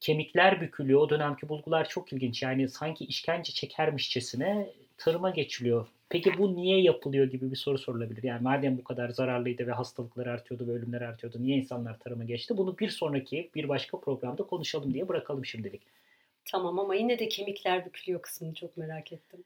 Kemikler 0.00 0.60
bükülüyor. 0.60 1.00
O 1.00 1.10
dönemki 1.10 1.48
bulgular 1.48 1.88
çok 1.88 2.12
ilginç. 2.12 2.42
Yani 2.42 2.68
sanki 2.68 3.04
işkence 3.04 3.52
çekermişçesine 3.52 4.70
tarıma 4.98 5.30
geçiliyor. 5.30 5.86
Peki 6.08 6.38
bu 6.38 6.56
niye 6.56 6.80
yapılıyor 6.80 7.26
gibi 7.26 7.50
bir 7.50 7.56
soru 7.56 7.78
sorulabilir. 7.78 8.22
Yani 8.22 8.42
madem 8.42 8.78
bu 8.78 8.84
kadar 8.84 9.08
zararlıydı 9.08 9.66
ve 9.66 9.72
hastalıklar 9.72 10.26
artıyordu 10.26 10.66
ve 10.68 10.72
ölümler 10.72 11.00
artıyordu 11.00 11.36
niye 11.40 11.56
insanlar 11.56 11.98
tarıma 11.98 12.24
geçti? 12.24 12.56
Bunu 12.56 12.78
bir 12.78 12.88
sonraki 12.88 13.50
bir 13.54 13.68
başka 13.68 14.00
programda 14.00 14.42
konuşalım 14.42 14.94
diye 14.94 15.08
bırakalım 15.08 15.44
şimdilik. 15.44 15.82
Tamam 16.44 16.78
ama 16.78 16.94
yine 16.94 17.18
de 17.18 17.28
kemikler 17.28 17.86
bükülüyor 17.86 18.22
kısmını 18.22 18.54
çok 18.54 18.76
merak 18.76 19.12
ettim. 19.12 19.44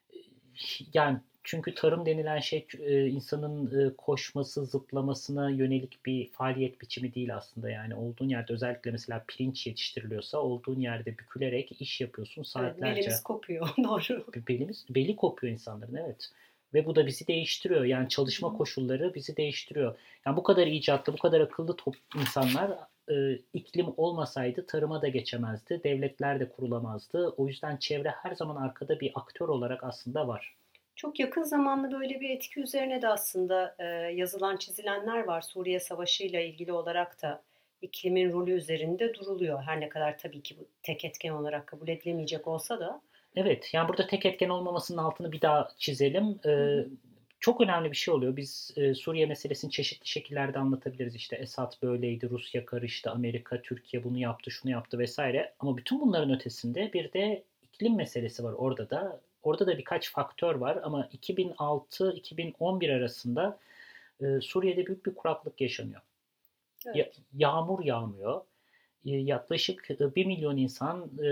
Yani 0.94 1.18
çünkü 1.44 1.74
tarım 1.74 2.06
denilen 2.06 2.40
şey 2.40 2.66
e, 2.78 3.06
insanın 3.06 3.80
e, 3.80 3.96
koşması, 3.96 4.66
zıplamasına 4.66 5.50
yönelik 5.50 6.06
bir 6.06 6.30
faaliyet 6.30 6.80
biçimi 6.80 7.14
değil 7.14 7.36
aslında. 7.36 7.70
Yani 7.70 7.94
olduğun 7.94 8.28
yerde 8.28 8.52
özellikle 8.52 8.90
mesela 8.90 9.24
pirinç 9.28 9.66
yetiştiriliyorsa 9.66 10.38
olduğun 10.38 10.80
yerde 10.80 11.18
bükülerek 11.18 11.80
iş 11.80 12.00
yapıyorsun 12.00 12.42
saatlerce. 12.42 12.86
Evet, 12.86 12.96
belimiz 12.96 13.22
kopuyor 13.22 13.68
doğru. 13.84 14.24
Belimiz, 14.48 14.86
beli 14.90 15.16
kopuyor 15.16 15.52
insanların 15.52 15.94
evet. 15.94 16.30
Ve 16.74 16.86
bu 16.86 16.96
da 16.96 17.06
bizi 17.06 17.26
değiştiriyor. 17.26 17.84
Yani 17.84 18.08
çalışma 18.08 18.52
Hı. 18.52 18.56
koşulları 18.56 19.14
bizi 19.14 19.36
değiştiriyor. 19.36 19.96
Yani 20.26 20.36
bu 20.36 20.42
kadar 20.42 20.66
icatlı, 20.66 21.12
bu 21.12 21.16
kadar 21.16 21.40
akıllı 21.40 21.76
top 21.76 21.96
insanlar 22.20 22.70
e, 23.10 23.38
iklim 23.52 23.86
olmasaydı 23.96 24.66
tarıma 24.66 25.02
da 25.02 25.08
geçemezdi. 25.08 25.80
Devletler 25.84 26.40
de 26.40 26.48
kurulamazdı. 26.48 27.28
O 27.28 27.48
yüzden 27.48 27.76
çevre 27.76 28.10
her 28.10 28.34
zaman 28.34 28.56
arkada 28.56 29.00
bir 29.00 29.12
aktör 29.14 29.48
olarak 29.48 29.84
aslında 29.84 30.28
var. 30.28 30.56
Çok 30.96 31.20
yakın 31.20 31.42
zamanda 31.42 31.90
böyle 31.90 32.20
bir 32.20 32.30
etki 32.30 32.60
üzerine 32.60 33.02
de 33.02 33.08
aslında 33.08 33.76
e, 33.78 33.84
yazılan 34.14 34.56
çizilenler 34.56 35.24
var. 35.24 35.40
Suriye 35.40 35.80
Savaşı 35.80 36.24
ile 36.24 36.48
ilgili 36.48 36.72
olarak 36.72 37.22
da 37.22 37.42
iklimin 37.82 38.32
rolü 38.32 38.52
üzerinde 38.52 39.14
duruluyor. 39.14 39.62
Her 39.62 39.80
ne 39.80 39.88
kadar 39.88 40.18
tabii 40.18 40.42
ki 40.42 40.56
bu 40.58 40.68
tek 40.82 41.04
etken 41.04 41.30
olarak 41.30 41.66
kabul 41.66 41.88
edilemeyecek 41.88 42.46
olsa 42.48 42.80
da. 42.80 43.02
Evet 43.36 43.74
yani 43.74 43.88
burada 43.88 44.06
tek 44.06 44.26
etken 44.26 44.48
olmamasının 44.48 44.98
altını 44.98 45.32
bir 45.32 45.40
daha 45.40 45.68
çizelim. 45.78 46.40
Ee, 46.46 46.84
çok 47.40 47.60
önemli 47.60 47.90
bir 47.90 47.96
şey 47.96 48.14
oluyor. 48.14 48.36
Biz 48.36 48.74
e, 48.76 48.94
Suriye 48.94 49.26
meselesini 49.26 49.70
çeşitli 49.70 50.06
şekillerde 50.08 50.58
anlatabiliriz. 50.58 51.14
İşte 51.14 51.36
Esad 51.36 51.72
böyleydi, 51.82 52.30
Rusya 52.30 52.64
karıştı, 52.64 53.10
Amerika, 53.10 53.62
Türkiye 53.62 54.04
bunu 54.04 54.18
yaptı, 54.18 54.50
şunu 54.50 54.72
yaptı 54.72 54.98
vesaire. 54.98 55.54
Ama 55.60 55.76
bütün 55.76 56.00
bunların 56.00 56.34
ötesinde 56.34 56.92
bir 56.92 57.12
de 57.12 57.44
iklim 57.62 57.96
meselesi 57.96 58.44
var 58.44 58.52
orada 58.52 58.90
da. 58.90 59.20
Orada 59.46 59.66
da 59.66 59.78
birkaç 59.78 60.12
faktör 60.12 60.54
var 60.54 60.78
ama 60.82 61.06
2006-2011 61.06 62.96
arasında 62.96 63.58
e, 64.20 64.40
Suriye'de 64.40 64.86
büyük 64.86 65.06
bir 65.06 65.14
kuraklık 65.14 65.60
yaşanıyor. 65.60 66.00
Evet. 66.86 66.96
Ya, 66.96 67.06
yağmur 67.32 67.84
yağmıyor. 67.84 68.40
E, 69.06 69.10
yaklaşık 69.10 69.88
1 70.16 70.26
milyon 70.26 70.56
insan 70.56 71.10
e, 71.24 71.28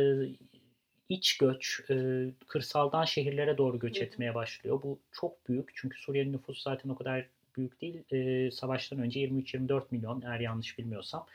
iç 1.08 1.38
göç, 1.38 1.80
e, 1.90 2.26
kırsaldan 2.46 3.04
şehirlere 3.04 3.58
doğru 3.58 3.78
göç 3.78 4.00
Hı. 4.00 4.04
etmeye 4.04 4.34
başlıyor. 4.34 4.82
Bu 4.82 4.98
çok 5.12 5.48
büyük 5.48 5.70
çünkü 5.74 5.98
Suriye'nin 5.98 6.32
nüfusu 6.32 6.62
zaten 6.62 6.88
o 6.90 6.96
kadar 6.96 7.26
büyük 7.56 7.80
değil. 7.80 8.02
E, 8.12 8.50
savaştan 8.50 8.98
önce 8.98 9.20
23-24 9.20 9.82
milyon 9.90 10.22
eğer 10.22 10.40
yanlış 10.40 10.78
bilmiyorsam. 10.78 11.26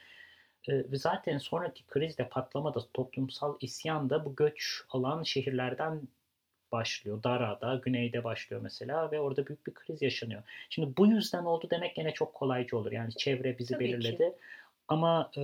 E, 0.67 0.73
ve 0.73 0.97
zaten 0.97 1.37
sonraki 1.37 1.83
krizde 1.83 2.29
patlamada 2.29 2.79
toplumsal 2.93 3.57
isyan 3.61 4.09
da 4.09 4.25
bu 4.25 4.35
göç 4.35 4.81
alan 4.89 5.23
şehirlerden 5.23 6.01
başlıyor. 6.71 7.23
Dara'da, 7.23 7.75
güneyde 7.75 8.23
başlıyor 8.23 8.61
mesela 8.61 9.11
ve 9.11 9.19
orada 9.19 9.47
büyük 9.47 9.67
bir 9.67 9.73
kriz 9.73 10.01
yaşanıyor. 10.01 10.43
Şimdi 10.69 10.97
bu 10.97 11.07
yüzden 11.07 11.45
oldu 11.45 11.67
demek 11.71 11.95
gene 11.95 12.13
çok 12.13 12.33
kolaycı 12.33 12.77
olur. 12.77 12.91
Yani 12.91 13.13
çevre 13.13 13.57
bizi 13.57 13.73
Tabii 13.73 13.83
belirledi. 13.83 14.17
Ki. 14.17 14.33
Ama 14.87 15.31
e, 15.37 15.41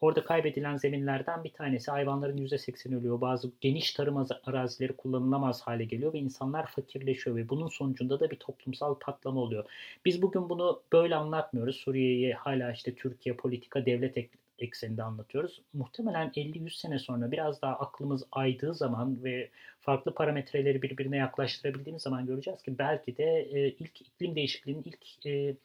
orada 0.00 0.24
kaybedilen 0.24 0.76
zeminlerden 0.76 1.44
bir 1.44 1.52
tanesi 1.52 1.90
hayvanların 1.90 2.36
%80 2.36 2.98
ölüyor. 2.98 3.20
Bazı 3.20 3.50
geniş 3.60 3.92
tarım 3.92 4.26
arazileri 4.44 4.96
kullanılamaz 4.96 5.62
hale 5.62 5.84
geliyor 5.84 6.12
ve 6.12 6.18
insanlar 6.18 6.66
fakirleşiyor 6.66 7.36
ve 7.36 7.48
bunun 7.48 7.68
sonucunda 7.68 8.20
da 8.20 8.30
bir 8.30 8.36
toplumsal 8.36 8.94
patlama 8.94 9.40
oluyor. 9.40 9.64
Biz 10.04 10.22
bugün 10.22 10.48
bunu 10.48 10.82
böyle 10.92 11.16
anlatmıyoruz. 11.16 11.76
Suriye'yi 11.76 12.34
hala 12.34 12.72
işte 12.72 12.94
Türkiye 12.94 13.36
politika 13.36 13.86
devlet 13.86 14.16
ekseninde 14.58 15.02
anlatıyoruz. 15.02 15.62
Muhtemelen 15.72 16.28
50-100 16.28 16.70
sene 16.70 16.98
sonra 16.98 17.30
biraz 17.30 17.62
daha 17.62 17.74
aklımız 17.74 18.24
aydığı 18.32 18.74
zaman 18.74 19.24
ve 19.24 19.50
farklı 19.80 20.14
parametreleri 20.14 20.82
birbirine 20.82 21.16
yaklaştırabildiğimiz 21.16 22.02
zaman 22.02 22.26
göreceğiz 22.26 22.62
ki 22.62 22.78
belki 22.78 23.16
de 23.16 23.40
e, 23.40 23.68
ilk 23.68 24.00
iklim 24.00 24.34
değişikliğinin 24.34 24.82
ilk 24.82 25.26
e, 25.26 25.56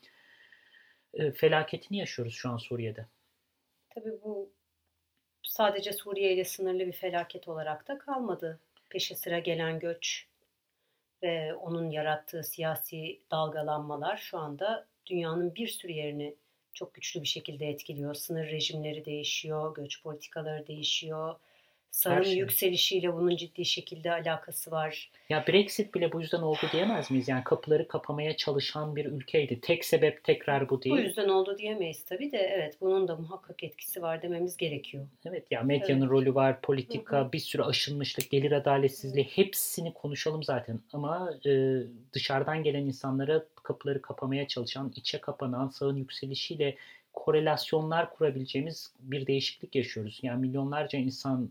e, 1.14 1.32
felaketini 1.32 1.98
yaşıyoruz 1.98 2.34
şu 2.34 2.50
an 2.50 2.58
Suriye'de. 2.58 3.06
Tabii 3.90 4.22
bu 4.24 4.50
sadece 5.44 5.94
Suriye 5.94 6.34
ile 6.34 6.44
sınırlı 6.44 6.88
bir 6.88 6.92
felaket 6.92 7.48
olarak 7.48 7.88
da 7.88 7.98
kalmadı. 7.98 8.60
Peşi 8.90 9.16
sıra 9.16 9.40
gelen 9.40 9.80
göç 9.80 10.28
ve 11.24 11.54
onun 11.54 11.90
yarattığı 11.90 12.44
siyasi 12.44 13.20
dalgalanmalar 13.32 14.18
şu 14.18 14.38
anda 14.38 14.88
dünyanın 15.06 15.56
bir 15.56 15.68
sürü 15.68 15.92
yerini 15.92 16.36
çok 16.78 16.94
güçlü 16.94 17.22
bir 17.22 17.28
şekilde 17.28 17.66
etkiliyor. 17.70 18.14
Sınır 18.14 18.48
rejimleri 18.52 19.06
değişiyor, 19.06 19.76
göç 19.76 20.04
politikaları 20.04 20.68
değişiyor, 20.68 21.36
Sağın 21.92 22.24
şey. 22.24 22.38
yükselişiyle 22.38 23.14
bunun 23.14 23.36
ciddi 23.36 23.66
şekilde 23.66 24.12
alakası 24.12 24.72
var. 24.72 25.12
Ya 25.30 25.46
Brexit 25.48 25.96
bile 25.96 26.12
bu 26.12 26.22
yüzden 26.22 26.42
oldu 26.42 26.60
diyemez 26.72 27.12
miyiz? 27.12 27.28
Yani 27.28 27.44
kapıları 27.44 27.88
kapamaya 27.88 28.38
çalışan 28.38 28.96
bir 28.96 29.06
ülkeydi. 29.06 29.62
Tek 29.62 29.86
sebep 29.86 30.24
tekrar 30.24 30.70
bu 30.70 30.84
değil. 30.84 30.96
Bu 30.96 31.00
yüzden 31.00 31.30
oldu 31.30 31.58
diyemeyiz 31.58 32.04
tabii 32.04 32.32
de 32.32 32.38
evet 32.38 32.78
bunun 32.82 33.08
da 33.08 33.16
muhakkak 33.16 33.64
etkisi 33.64 34.02
var 34.02 34.22
dememiz 34.22 34.58
gerekiyor. 34.58 35.08
Evet 35.26 35.52
ya 35.52 35.64
medyanın 35.64 36.02
evet. 36.02 36.12
rolü 36.12 36.36
var, 36.36 36.62
politika, 36.62 37.22
Hı-hı. 37.22 37.32
bir 37.32 37.40
sürü 37.40 37.64
aşınmışlık, 37.64 38.30
gelir 38.30 38.52
adaletsizliği 38.52 39.26
hepsini 39.26 39.94
konuşalım 39.94 40.44
zaten. 40.44 40.80
Ama 40.94 41.34
e, 41.46 41.82
dışarıdan 42.14 42.64
gelen 42.64 42.86
insanlara 42.86 43.44
kapıları 43.64 44.02
kapamaya 44.02 44.48
çalışan, 44.48 44.94
içe 44.96 45.22
kapanan 45.22 45.68
sağın 45.68 45.96
yükselişiyle 45.96 46.76
korelasyonlar 47.14 48.10
kurabileceğimiz 48.16 48.92
bir 49.00 49.28
değişiklik 49.28 49.76
yaşıyoruz. 49.76 50.20
Yani 50.22 50.42
milyonlarca 50.42 51.00
insan 51.00 51.50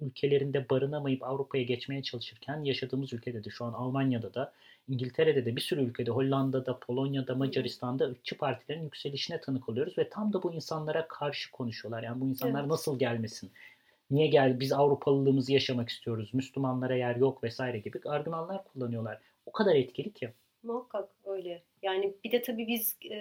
ülkelerinde 0.00 0.68
barınamayıp 0.68 1.22
Avrupa'ya 1.22 1.64
geçmeye 1.64 2.02
çalışırken 2.02 2.64
yaşadığımız 2.64 3.12
ülkede 3.12 3.44
de 3.44 3.50
şu 3.50 3.64
an 3.64 3.72
Almanya'da 3.72 4.34
da 4.34 4.52
İngiltere'de 4.88 5.44
de 5.44 5.56
bir 5.56 5.60
sürü 5.60 5.80
ülkede 5.80 6.10
Hollanda'da, 6.10 6.78
Polonya'da, 6.78 7.34
Macaristan'da 7.34 8.04
ırkçı 8.04 8.38
partilerin 8.38 8.82
yükselişine 8.82 9.40
tanık 9.40 9.68
oluyoruz 9.68 9.98
ve 9.98 10.08
tam 10.08 10.32
da 10.32 10.42
bu 10.42 10.52
insanlara 10.52 11.08
karşı 11.08 11.50
konuşuyorlar. 11.50 12.02
Yani 12.02 12.20
bu 12.20 12.28
insanlar 12.28 12.60
evet. 12.60 12.70
nasıl 12.70 12.98
gelmesin? 12.98 13.50
Niye 14.10 14.26
gel 14.26 14.60
biz 14.60 14.72
Avrupalılığımızı 14.72 15.52
yaşamak 15.52 15.88
istiyoruz? 15.88 16.34
Müslümanlara 16.34 16.96
yer 16.96 17.16
yok 17.16 17.44
vesaire 17.44 17.78
gibi 17.78 18.00
argümanlar 18.06 18.64
kullanıyorlar. 18.64 19.20
O 19.46 19.52
kadar 19.52 19.74
etkili 19.74 20.12
ki. 20.12 20.32
Muhakkak 20.62 21.08
öyle. 21.24 21.62
Yani 21.82 22.14
bir 22.24 22.32
de 22.32 22.42
tabii 22.42 22.66
biz 22.66 22.96
e, 23.10 23.18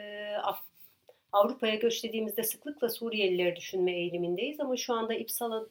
Avrupa'ya 1.32 1.75
göç 1.75 2.03
dediğimizde 2.03 2.44
sıklıkla 2.44 2.89
Suriyelileri 2.89 3.55
düşünme 3.55 3.91
eğilimindeyiz 3.91 4.60
ama 4.60 4.77
şu 4.77 4.94
anda 4.94 5.13
İpsal'a 5.13 5.65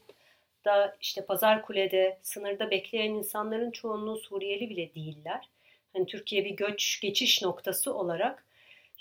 da 0.65 0.97
işte 1.01 1.27
Pazar 1.27 1.63
Kule'de 1.63 2.19
sınırda 2.23 2.71
bekleyen 2.71 3.11
insanların 3.11 3.71
çoğunluğu 3.71 4.17
Suriyeli 4.17 4.71
bile 4.71 4.95
değiller. 4.95 5.49
Hani 5.93 6.07
Türkiye 6.07 6.45
bir 6.45 6.51
göç 6.51 7.01
geçiş 7.01 7.43
noktası 7.43 7.95
olarak 7.95 8.45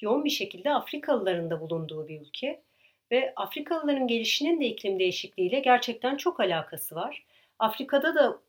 yoğun 0.02 0.26
bir 0.26 0.30
şekilde 0.30 0.74
Afrikalıların 0.74 1.50
da 1.50 1.62
bulunduğu 1.62 2.08
bir 2.08 2.22
ülke 2.22 2.62
ve 3.12 3.34
Afrikalıların 3.36 4.08
gelişinin 4.08 4.62
de 4.62 4.66
iklim 4.66 5.00
değişikliğiyle 5.00 5.60
gerçekten 5.60 6.18
çok 6.18 6.40
alakası 6.40 6.96
var. 6.96 7.26
Afrika'da 7.60 8.16
da 8.16 8.40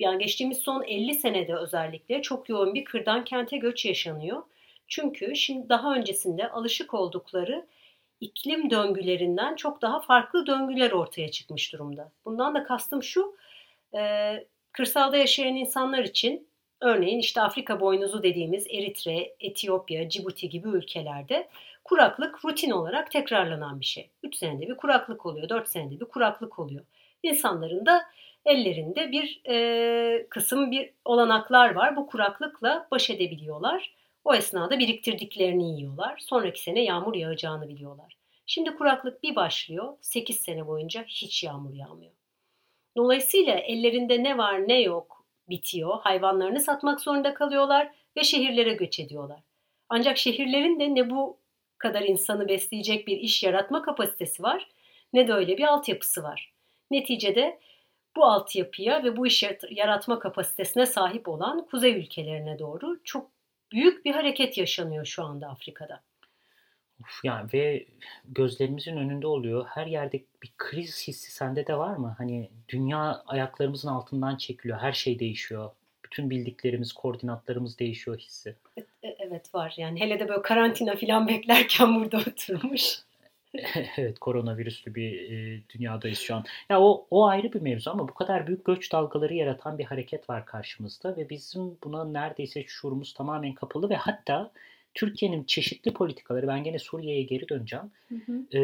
yani 0.00 0.18
geçtiğimiz 0.18 0.58
son 0.58 0.82
50 0.82 1.14
senede 1.14 1.54
özellikle 1.56 2.22
çok 2.22 2.48
yoğun 2.48 2.74
bir 2.74 2.84
kırdan 2.84 3.24
kente 3.24 3.56
göç 3.56 3.84
yaşanıyor. 3.84 4.42
Çünkü 4.88 5.36
şimdi 5.36 5.68
daha 5.68 5.94
öncesinde 5.94 6.50
alışık 6.50 6.94
oldukları 6.94 7.66
iklim 8.22 8.70
döngülerinden 8.70 9.56
çok 9.56 9.82
daha 9.82 10.00
farklı 10.00 10.46
döngüler 10.46 10.92
ortaya 10.92 11.30
çıkmış 11.30 11.72
durumda. 11.72 12.12
Bundan 12.24 12.54
da 12.54 12.64
kastım 12.64 13.02
şu, 13.02 13.36
e, 13.94 14.32
kırsalda 14.72 15.16
yaşayan 15.16 15.54
insanlar 15.54 16.04
için 16.04 16.48
örneğin 16.80 17.18
işte 17.18 17.40
Afrika 17.40 17.80
boynuzu 17.80 18.22
dediğimiz 18.22 18.66
Eritre, 18.66 19.34
Etiyopya, 19.40 20.08
Cibuti 20.08 20.48
gibi 20.48 20.68
ülkelerde 20.68 21.48
kuraklık 21.84 22.44
rutin 22.44 22.70
olarak 22.70 23.10
tekrarlanan 23.10 23.80
bir 23.80 23.86
şey. 23.86 24.10
3 24.22 24.36
senede 24.36 24.68
bir 24.68 24.76
kuraklık 24.76 25.26
oluyor, 25.26 25.48
4 25.48 25.68
senede 25.68 26.00
bir 26.00 26.04
kuraklık 26.04 26.58
oluyor. 26.58 26.84
İnsanların 27.22 27.86
da 27.86 28.02
ellerinde 28.44 29.12
bir 29.12 29.40
e, 29.48 30.26
kısım 30.30 30.70
bir 30.70 30.90
olanaklar 31.04 31.74
var. 31.74 31.96
Bu 31.96 32.06
kuraklıkla 32.06 32.86
baş 32.90 33.10
edebiliyorlar. 33.10 33.94
O 34.24 34.34
esnada 34.34 34.78
biriktirdiklerini 34.78 35.76
yiyorlar. 35.76 36.18
Sonraki 36.18 36.62
sene 36.62 36.84
yağmur 36.84 37.14
yağacağını 37.14 37.68
biliyorlar. 37.68 38.16
Şimdi 38.46 38.74
kuraklık 38.74 39.22
bir 39.22 39.36
başlıyor. 39.36 39.96
8 40.00 40.36
sene 40.36 40.66
boyunca 40.66 41.04
hiç 41.04 41.44
yağmur 41.44 41.74
yağmıyor. 41.74 42.12
Dolayısıyla 42.96 43.54
ellerinde 43.54 44.22
ne 44.22 44.38
var 44.38 44.68
ne 44.68 44.80
yok 44.80 45.24
bitiyor. 45.48 46.00
Hayvanlarını 46.00 46.60
satmak 46.60 47.00
zorunda 47.00 47.34
kalıyorlar 47.34 47.90
ve 48.16 48.24
şehirlere 48.24 48.74
göç 48.74 49.00
ediyorlar. 49.00 49.40
Ancak 49.88 50.18
şehirlerin 50.18 50.80
de 50.80 50.94
ne 50.94 51.10
bu 51.10 51.38
kadar 51.78 52.02
insanı 52.02 52.48
besleyecek 52.48 53.06
bir 53.06 53.16
iş 53.16 53.42
yaratma 53.42 53.82
kapasitesi 53.82 54.42
var 54.42 54.68
ne 55.12 55.28
de 55.28 55.32
öyle 55.32 55.58
bir 55.58 55.64
altyapısı 55.64 56.22
var. 56.22 56.52
Neticede 56.90 57.60
bu 58.16 58.24
altyapıya 58.24 59.04
ve 59.04 59.16
bu 59.16 59.26
iş 59.26 59.44
yaratma 59.70 60.18
kapasitesine 60.18 60.86
sahip 60.86 61.28
olan 61.28 61.66
kuzey 61.66 61.92
ülkelerine 61.92 62.58
doğru 62.58 63.02
çok 63.04 63.30
büyük 63.72 64.04
bir 64.04 64.12
hareket 64.12 64.58
yaşanıyor 64.58 65.04
şu 65.04 65.24
anda 65.24 65.48
Afrika'da. 65.48 66.02
Uf, 67.00 67.24
yani 67.24 67.48
ve 67.52 67.86
gözlerimizin 68.24 68.96
önünde 68.96 69.26
oluyor. 69.26 69.66
Her 69.66 69.86
yerde 69.86 70.24
bir 70.42 70.52
kriz 70.58 71.08
hissi 71.08 71.32
sende 71.32 71.66
de 71.66 71.78
var 71.78 71.96
mı? 71.96 72.14
Hani 72.18 72.50
dünya 72.68 73.22
ayaklarımızın 73.26 73.88
altından 73.88 74.36
çekiliyor. 74.36 74.78
Her 74.78 74.92
şey 74.92 75.18
değişiyor. 75.18 75.70
Bütün 76.04 76.30
bildiklerimiz, 76.30 76.92
koordinatlarımız 76.92 77.78
değişiyor 77.78 78.18
hissi. 78.18 78.56
E, 78.78 78.84
evet 79.18 79.54
var. 79.54 79.74
Yani 79.76 80.00
hele 80.00 80.20
de 80.20 80.28
böyle 80.28 80.42
karantina 80.42 80.96
falan 80.96 81.28
beklerken 81.28 81.94
burada 81.94 82.18
oturmuş. 82.18 82.98
evet 83.96 84.18
koronavirüslü 84.18 84.94
bir 84.94 85.30
e, 85.30 85.60
dünyadayız 85.68 86.18
şu 86.18 86.34
an. 86.34 86.44
Ya 86.70 86.80
o 86.80 87.06
o 87.10 87.26
ayrı 87.26 87.52
bir 87.52 87.60
mevzu 87.60 87.90
ama 87.90 88.08
bu 88.08 88.14
kadar 88.14 88.46
büyük 88.46 88.64
göç 88.64 88.92
dalgaları 88.92 89.34
yaratan 89.34 89.78
bir 89.78 89.84
hareket 89.84 90.30
var 90.30 90.46
karşımızda 90.46 91.16
ve 91.16 91.30
bizim 91.30 91.78
buna 91.84 92.04
neredeyse 92.04 92.64
şuurumuz 92.66 93.14
tamamen 93.14 93.54
kapalı 93.54 93.90
ve 93.90 93.96
hatta 93.96 94.52
Türkiye'nin 94.94 95.44
çeşitli 95.44 95.92
politikaları 95.92 96.48
ben 96.48 96.64
gene 96.64 96.78
Suriye'ye 96.78 97.22
geri 97.22 97.48
döneceğim. 97.48 97.90
Hı 98.08 98.14
hı. 98.14 98.58
E, 98.58 98.60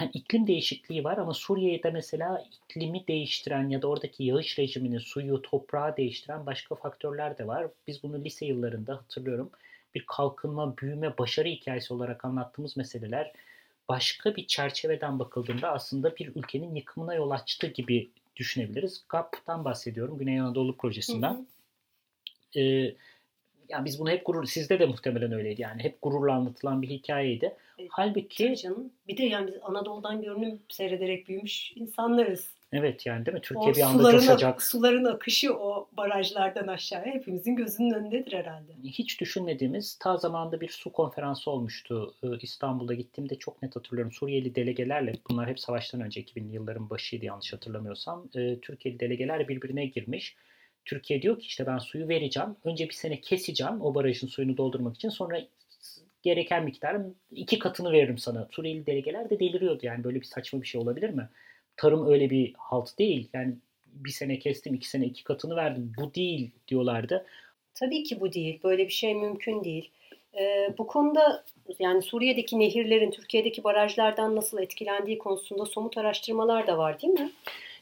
yani 0.00 0.10
iklim 0.14 0.46
değişikliği 0.46 1.04
var 1.04 1.18
ama 1.18 1.34
Suriye'de 1.34 1.90
mesela 1.90 2.44
iklimi 2.52 3.06
değiştiren 3.08 3.68
ya 3.68 3.82
da 3.82 3.88
oradaki 3.88 4.24
yağış 4.24 4.58
rejimini, 4.58 5.00
suyu, 5.00 5.42
toprağı 5.42 5.96
değiştiren 5.96 6.46
başka 6.46 6.74
faktörler 6.74 7.38
de 7.38 7.46
var. 7.46 7.66
Biz 7.86 8.02
bunu 8.02 8.24
lise 8.24 8.46
yıllarında 8.46 8.96
hatırlıyorum 8.96 9.50
bir 9.94 10.04
kalkınma, 10.06 10.76
büyüme, 10.76 11.18
başarı 11.18 11.48
hikayesi 11.48 11.94
olarak 11.94 12.24
anlattığımız 12.24 12.76
meseleler 12.76 13.32
başka 13.88 14.36
bir 14.36 14.46
çerçeveden 14.46 15.18
bakıldığında 15.18 15.72
aslında 15.72 16.16
bir 16.16 16.36
ülkenin 16.36 16.74
yıkımına 16.74 17.14
yol 17.14 17.30
açtı 17.30 17.66
gibi 17.66 18.10
düşünebiliriz. 18.36 19.04
GAP'tan 19.08 19.64
bahsediyorum. 19.64 20.18
Güney 20.18 20.40
Anadolu 20.40 20.76
projesinden. 20.76 21.34
Hı 21.34 21.38
hı. 22.58 22.60
Ee, 22.60 22.94
yani 23.68 23.84
biz 23.84 24.00
bunu 24.00 24.10
hep 24.10 24.26
gurur, 24.26 24.44
sizde 24.44 24.78
de 24.78 24.86
muhtemelen 24.86 25.32
öyleydi 25.32 25.62
yani. 25.62 25.82
Hep 25.82 26.02
gururla 26.02 26.34
anlatılan 26.34 26.82
bir 26.82 26.88
hikayeydi. 26.88 27.56
E, 27.78 27.86
Halbuki 27.90 28.56
canım. 28.56 28.92
Bir 29.08 29.16
de 29.16 29.22
yani 29.22 29.46
biz 29.46 29.54
Anadolu'dan 29.62 30.22
görünüm 30.22 30.60
seyrederek 30.68 31.28
büyümüş 31.28 31.72
insanlarız. 31.76 32.59
Evet 32.72 33.06
yani 33.06 33.26
değil 33.26 33.34
mi? 33.34 33.40
Türkiye 33.40 33.72
o 33.72 33.74
bir 33.74 33.80
anda 33.80 34.02
suların, 34.02 34.18
coşacak. 34.18 34.62
Suların 34.62 35.04
akışı 35.04 35.54
o 35.54 35.88
barajlardan 35.92 36.66
aşağıya 36.66 37.14
hepimizin 37.14 37.56
gözünün 37.56 37.94
önündedir 37.94 38.32
herhalde. 38.32 38.72
Hiç 38.84 39.20
düşünmediğimiz 39.20 39.94
ta 39.94 40.16
zamanda 40.16 40.60
bir 40.60 40.68
su 40.68 40.92
konferansı 40.92 41.50
olmuştu. 41.50 42.14
Ee, 42.22 42.26
İstanbul'da 42.42 42.94
gittiğimde 42.94 43.34
çok 43.34 43.62
net 43.62 43.76
hatırlıyorum. 43.76 44.12
Suriyeli 44.12 44.54
delegelerle 44.54 45.12
bunlar 45.30 45.48
hep 45.48 45.60
savaştan 45.60 46.00
önce 46.00 46.20
2000'li 46.20 46.54
yılların 46.54 46.90
başıydı 46.90 47.24
yanlış 47.24 47.52
hatırlamıyorsam. 47.52 48.28
Türkiye'li 48.62 49.00
delegeler 49.00 49.48
birbirine 49.48 49.86
girmiş. 49.86 50.36
Türkiye 50.84 51.22
diyor 51.22 51.38
ki 51.38 51.46
işte 51.46 51.66
ben 51.66 51.78
suyu 51.78 52.08
vereceğim. 52.08 52.56
Önce 52.64 52.88
bir 52.88 52.94
sene 52.94 53.20
keseceğim 53.20 53.80
o 53.80 53.94
barajın 53.94 54.26
suyunu 54.26 54.56
doldurmak 54.56 54.96
için. 54.96 55.08
Sonra 55.08 55.40
gereken 56.22 56.64
miktarın 56.64 57.16
iki 57.30 57.58
katını 57.58 57.92
veririm 57.92 58.18
sana. 58.18 58.48
Suriyeli 58.50 58.86
delegeler 58.86 59.30
de 59.30 59.40
deliriyordu 59.40 59.86
yani 59.86 60.04
böyle 60.04 60.20
bir 60.20 60.26
saçma 60.26 60.62
bir 60.62 60.66
şey 60.66 60.80
olabilir 60.80 61.10
mi? 61.10 61.28
Tarım 61.80 62.12
öyle 62.12 62.30
bir 62.30 62.52
halt 62.58 62.98
değil. 62.98 63.28
Yani 63.32 63.54
bir 63.86 64.10
sene 64.10 64.38
kestim, 64.38 64.74
iki 64.74 64.88
sene 64.88 65.06
iki 65.06 65.24
katını 65.24 65.56
verdim. 65.56 65.92
Bu 65.98 66.14
değil 66.14 66.50
diyorlardı. 66.68 67.26
Tabii 67.74 68.02
ki 68.02 68.20
bu 68.20 68.32
değil. 68.32 68.60
Böyle 68.64 68.86
bir 68.86 68.92
şey 68.92 69.14
mümkün 69.14 69.64
değil. 69.64 69.90
Ee, 70.38 70.74
bu 70.78 70.86
konuda 70.86 71.44
yani 71.78 72.02
Suriye'deki 72.02 72.58
nehirlerin 72.58 73.10
Türkiye'deki 73.10 73.64
barajlardan 73.64 74.36
nasıl 74.36 74.58
etkilendiği 74.58 75.18
konusunda 75.18 75.66
somut 75.66 75.98
araştırmalar 75.98 76.66
da 76.66 76.78
var 76.78 77.02
değil 77.02 77.12
mi? 77.12 77.32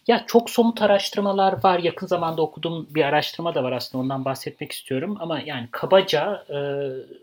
Ya 0.07 0.25
çok 0.27 0.51
somut 0.51 0.83
araştırmalar 0.83 1.65
var. 1.65 1.79
Yakın 1.79 2.07
zamanda 2.07 2.43
okuduğum 2.43 2.87
bir 2.91 3.03
araştırma 3.03 3.55
da 3.55 3.65
var 3.65 3.73
aslında 3.73 4.03
ondan 4.03 4.25
bahsetmek 4.25 4.73
istiyorum. 4.73 5.17
Ama 5.21 5.41
yani 5.41 5.69
kabaca 5.71 6.45
e, 6.51 6.59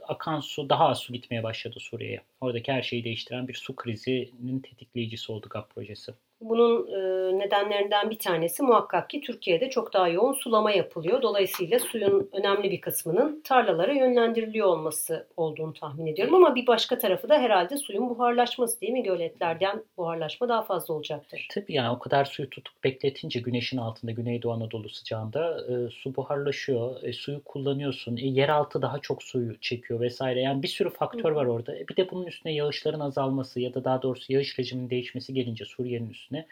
akan 0.08 0.40
su 0.40 0.70
daha 0.70 0.88
az 0.88 1.00
su 1.00 1.14
gitmeye 1.14 1.44
başladı 1.44 1.80
Suriye'ye. 1.80 2.22
Oradaki 2.42 2.72
her 2.72 2.82
şeyi 2.82 3.04
değiştiren 3.04 3.48
bir 3.48 3.54
su 3.54 3.76
krizinin 3.76 4.60
tetikleyicisi 4.60 5.32
oldu 5.32 5.48
GAP 5.50 5.70
projesi. 5.70 6.14
Bunun 6.50 6.88
e, 6.88 7.00
nedenlerinden 7.40 8.10
bir 8.10 8.20
tanesi 8.20 8.64
muhakkak 8.64 9.10
ki 9.10 9.22
Türkiye'de 9.22 9.70
çok 9.70 9.94
daha 9.94 10.08
yoğun 10.08 10.34
sulama 10.34 10.72
yapılıyor. 10.72 11.22
Dolayısıyla 11.22 11.80
suyun 11.80 12.30
önemli 12.34 12.72
bir 12.72 12.82
kısmının 12.82 13.42
tarlalara 13.44 13.94
yönlendiriliyor 13.94 14.68
olması 14.68 15.28
olduğunu 15.38 15.74
tahmin 15.74 16.06
ediyorum. 16.06 16.36
Ama 16.36 16.56
bir 16.56 16.68
başka 16.68 16.98
tarafı 16.98 17.30
da 17.30 17.40
herhalde 17.40 17.78
suyun 17.78 18.10
buharlaşması 18.10 18.82
değil 18.82 18.94
mi? 18.94 19.04
Göletlerden 19.04 19.84
buharlaşma 19.98 20.50
daha 20.50 20.62
fazla 20.62 20.94
olacaktır. 20.94 21.48
Tabii 21.52 21.74
yani 21.74 21.96
o 21.96 22.00
kadar 22.00 22.26
suyu 22.26 22.50
tutup 22.50 22.84
bekletince 22.84 23.40
güneşin 23.40 23.78
altında 23.78 24.12
Güneydoğu 24.12 24.52
Anadolu 24.52 24.90
sıcağında 24.90 25.66
e, 25.68 25.90
su 25.90 26.16
buharlaşıyor. 26.16 27.04
E, 27.04 27.14
suyu 27.14 27.44
kullanıyorsun. 27.44 28.18
E, 28.18 28.26
yeraltı 28.26 28.82
daha 28.82 29.00
çok 29.00 29.24
suyu 29.24 29.60
çekiyor 29.60 30.00
vesaire. 30.00 30.42
Yani 30.42 30.64
bir 30.64 30.68
sürü 30.68 30.90
faktör 30.90 31.32
var 31.32 31.46
orada. 31.46 31.78
E, 31.78 31.88
bir 31.88 31.96
de 31.96 32.12
bunun 32.12 32.26
üstüne 32.26 32.54
yağışların 32.54 33.00
azalması 33.00 33.60
ya 33.60 33.74
da 33.74 33.84
daha 33.84 34.02
doğrusu 34.02 34.34
yağış 34.34 34.60
rejiminin 34.60 34.90
değişmesi 34.90 35.34
gelince 35.34 35.66
Suriye'nin 35.66 36.10
üstüne 36.10 36.35
üstüne 36.36 36.46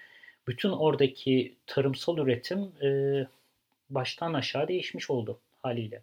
bütün 0.48 0.70
oradaki 0.70 1.56
tarımsal 1.68 2.18
üretim 2.18 2.72
e, 2.84 2.88
baştan 3.90 4.34
aşağı 4.34 4.68
değişmiş 4.68 5.10
oldu 5.10 5.40
haliyle. 5.62 6.02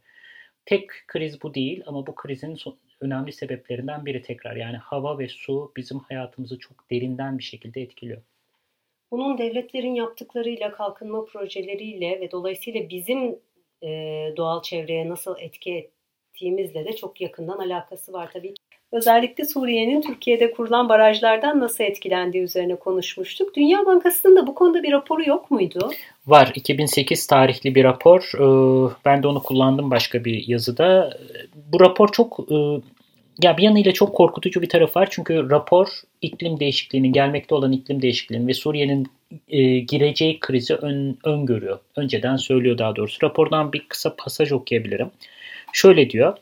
Tek 0.66 0.90
kriz 1.07 1.43
bu 1.43 1.55
değil 1.55 1.83
ama 1.87 2.07
bu 2.07 2.14
krizin 2.14 2.55
son, 2.55 2.77
önemli 3.01 3.33
sebeplerinden 3.33 4.07
biri 4.07 4.23
tekrar. 4.23 4.57
Yani 4.57 4.77
hava 4.77 5.19
ve 5.19 5.29
su 5.29 5.73
bizim 5.77 5.99
hayatımızı 5.99 6.59
çok 6.59 6.90
derinden 6.90 7.38
bir 7.38 7.43
şekilde 7.43 7.83
etkiliyor. 7.83 8.23
Bunun 9.11 9.38
devletlerin 9.38 9.95
yaptıklarıyla, 9.95 10.73
kalkınma 10.73 11.25
projeleriyle 11.25 12.21
ve 12.21 12.31
dolayısıyla 12.31 12.88
bizim 12.88 13.38
e, 13.83 13.88
doğal 14.37 14.62
çevreye 14.62 15.09
nasıl 15.09 15.38
etki 15.38 15.73
ettiğimizle 16.35 16.85
de 16.85 16.97
çok 16.97 17.21
yakından 17.21 17.59
alakası 17.59 18.12
var 18.12 18.31
tabii. 18.33 18.55
Özellikle 18.92 19.44
Suriye'nin 19.44 20.03
Türkiye'de 20.03 20.50
kurulan 20.50 20.88
barajlardan 20.88 21.61
nasıl 21.61 21.85
etkilendiği 21.85 22.44
üzerine 22.44 22.76
konuşmuştuk. 22.76 23.57
Dünya 23.57 23.87
Bankası'nın 23.87 24.37
da 24.37 24.46
bu 24.46 24.55
konuda 24.55 24.83
bir 24.83 24.92
raporu 24.92 25.29
yok 25.29 25.50
muydu? 25.50 25.90
Var. 26.26 26.53
2008 26.55 27.26
tarihli 27.26 27.74
bir 27.74 27.85
rapor. 27.85 28.33
Ee, 28.35 28.90
ben 29.05 29.22
de 29.22 29.26
onu 29.26 29.42
kullandım 29.42 29.90
başka 29.90 30.24
bir 30.24 30.48
yazıda. 30.48 31.18
Bu 31.72 31.81
rapor 31.81 32.09
çok 32.12 32.40
e, 32.50 32.57
ya 33.42 33.57
bir 33.57 33.62
yanıyla 33.62 33.92
çok 33.92 34.14
korkutucu 34.14 34.62
bir 34.62 34.68
tarafı 34.68 35.00
var. 35.00 35.09
Çünkü 35.11 35.50
rapor 35.50 35.88
iklim 36.22 36.61
değişikliğinin, 36.61 37.12
gelmekte 37.12 37.55
olan 37.55 37.72
iklim 37.72 38.03
değişikliğinin 38.03 38.48
ve 38.48 38.55
Suriye'nin 38.55 39.07
e, 39.48 39.79
gireceği 39.79 40.40
krizi 40.40 40.74
ön, 40.74 41.18
öngörüyor. 41.24 41.79
Önceden 41.96 42.37
söylüyor 42.37 42.79
daha 42.79 42.96
doğrusu. 42.96 43.26
Rapordan 43.26 43.72
bir 43.72 43.87
kısa 43.88 44.16
pasaj 44.16 44.53
okuyabilirim. 44.53 45.11
Şöyle 45.72 46.11
diyor. 46.11 46.37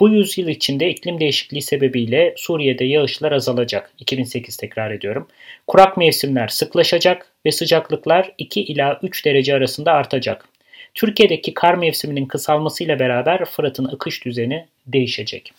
Bu 0.00 0.08
yüzyıl 0.08 0.48
içinde 0.48 0.90
iklim 0.90 1.20
değişikliği 1.20 1.62
sebebiyle 1.62 2.34
Suriye'de 2.36 2.84
yağışlar 2.84 3.32
azalacak. 3.32 3.92
2008 3.98 4.56
tekrar 4.56 4.90
ediyorum. 4.90 5.28
Kurak 5.66 5.96
mevsimler 5.96 6.48
sıklaşacak 6.48 7.32
ve 7.46 7.52
sıcaklıklar 7.52 8.34
2 8.38 8.62
ila 8.62 8.98
3 9.02 9.24
derece 9.24 9.54
arasında 9.54 9.92
artacak. 9.92 10.48
Türkiye'deki 10.94 11.54
kar 11.54 11.74
mevsiminin 11.74 12.26
kısalmasıyla 12.26 12.98
beraber 12.98 13.44
Fırat'ın 13.44 13.84
akış 13.84 14.24
düzeni 14.24 14.66
değişecek. 14.86 15.52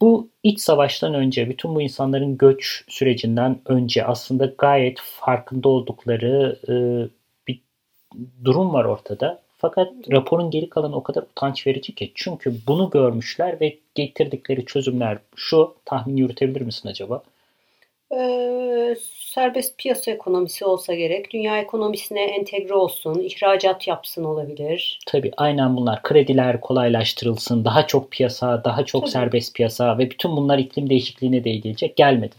Bu 0.00 0.28
iç 0.42 0.60
savaştan 0.60 1.14
önce, 1.14 1.48
bütün 1.48 1.74
bu 1.74 1.82
insanların 1.82 2.38
göç 2.38 2.84
sürecinden 2.88 3.58
önce 3.66 4.04
aslında 4.04 4.54
gayet 4.58 5.00
farkında 5.00 5.68
oldukları 5.68 6.58
e, 6.68 6.74
bir 7.48 7.60
durum 8.44 8.72
var 8.72 8.84
ortada. 8.84 9.42
Fakat 9.58 9.92
raporun 10.12 10.50
geri 10.50 10.68
kalanı 10.68 10.96
o 10.96 11.02
kadar 11.02 11.22
utanç 11.22 11.66
verici 11.66 11.94
ki. 11.94 12.12
Çünkü 12.14 12.54
bunu 12.66 12.90
görmüşler 12.90 13.60
ve 13.60 13.76
getirdikleri 13.94 14.64
çözümler 14.64 15.18
şu. 15.36 15.74
Tahmin 15.84 16.16
yürütebilir 16.16 16.60
misin 16.60 16.88
acaba? 16.88 17.22
Ee, 18.16 18.96
serbest 19.34 19.78
piyasa 19.78 20.10
ekonomisi 20.10 20.64
olsa 20.64 20.94
gerek. 20.94 21.32
Dünya 21.32 21.58
ekonomisine 21.58 22.22
entegre 22.22 22.74
olsun. 22.74 23.18
ihracat 23.18 23.88
yapsın 23.88 24.24
olabilir. 24.24 24.98
Tabii 25.06 25.30
aynen 25.36 25.76
bunlar. 25.76 26.02
Krediler 26.02 26.60
kolaylaştırılsın. 26.60 27.64
Daha 27.64 27.86
çok 27.86 28.10
piyasa, 28.10 28.64
daha 28.64 28.84
çok 28.84 29.02
Tabii. 29.02 29.10
serbest 29.10 29.54
piyasa 29.54 29.98
ve 29.98 30.10
bütün 30.10 30.36
bunlar 30.36 30.58
iklim 30.58 30.90
değişikliğine 30.90 31.44
de 31.44 31.50
gelecek. 31.50 31.96
Gelmedi. 31.96 32.34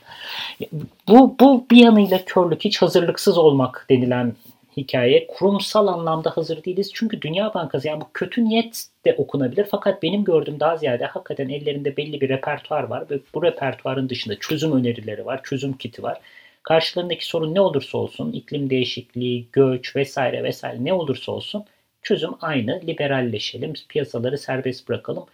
Bu, 1.07 1.35
bu 1.39 1.65
bir 1.71 1.77
yanıyla 1.77 2.25
körlük, 2.25 2.65
hiç 2.65 2.81
hazırlıksız 2.81 3.37
olmak 3.37 3.85
denilen 3.89 4.33
hikaye. 4.79 5.27
Kurumsal 5.27 5.87
anlamda 5.87 6.37
hazır 6.37 6.63
değiliz. 6.63 6.91
Çünkü 6.93 7.21
Dünya 7.21 7.53
Bankası 7.53 7.87
yani 7.87 8.01
bu 8.01 8.07
kötü 8.13 8.45
niyet 8.45 8.85
de 9.05 9.15
okunabilir. 9.17 9.67
Fakat 9.71 10.03
benim 10.03 10.23
gördüğüm 10.23 10.59
daha 10.59 10.77
ziyade 10.77 11.05
hakikaten 11.05 11.49
ellerinde 11.49 11.97
belli 11.97 12.21
bir 12.21 12.29
repertuar 12.29 12.83
var 12.83 13.09
ve 13.09 13.19
bu 13.33 13.43
repertuarın 13.43 14.09
dışında 14.09 14.39
çözüm 14.39 14.71
önerileri 14.71 15.25
var, 15.25 15.43
çözüm 15.43 15.73
kiti 15.73 16.03
var. 16.03 16.21
Karşılarındaki 16.63 17.25
sorun 17.25 17.55
ne 17.55 17.61
olursa 17.61 17.97
olsun, 17.97 18.31
iklim 18.31 18.69
değişikliği, 18.69 19.47
göç 19.51 19.95
vesaire 19.95 20.43
vesaire 20.43 20.85
ne 20.85 20.93
olursa 20.93 21.31
olsun 21.31 21.65
çözüm 22.01 22.31
aynı. 22.41 22.81
Liberalleşelim, 22.87 23.73
piyasaları 23.89 24.37
serbest 24.37 24.89
bırakalım. 24.89 25.25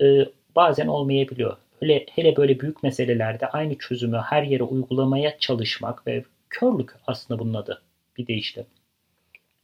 Ee, 0.00 0.26
bazen 0.56 0.86
olmayabiliyor. 0.86 1.56
Hele, 1.80 2.06
hele 2.14 2.36
böyle 2.36 2.60
büyük 2.60 2.82
meselelerde 2.82 3.46
aynı 3.46 3.78
çözümü 3.78 4.16
her 4.16 4.42
yere 4.42 4.62
uygulamaya 4.62 5.38
çalışmak 5.38 6.06
ve 6.06 6.24
körlük 6.50 6.90
aslında 7.06 7.40
bunun 7.40 7.54
adı 7.54 7.82
bir 8.18 8.26
deyişle. 8.26 8.66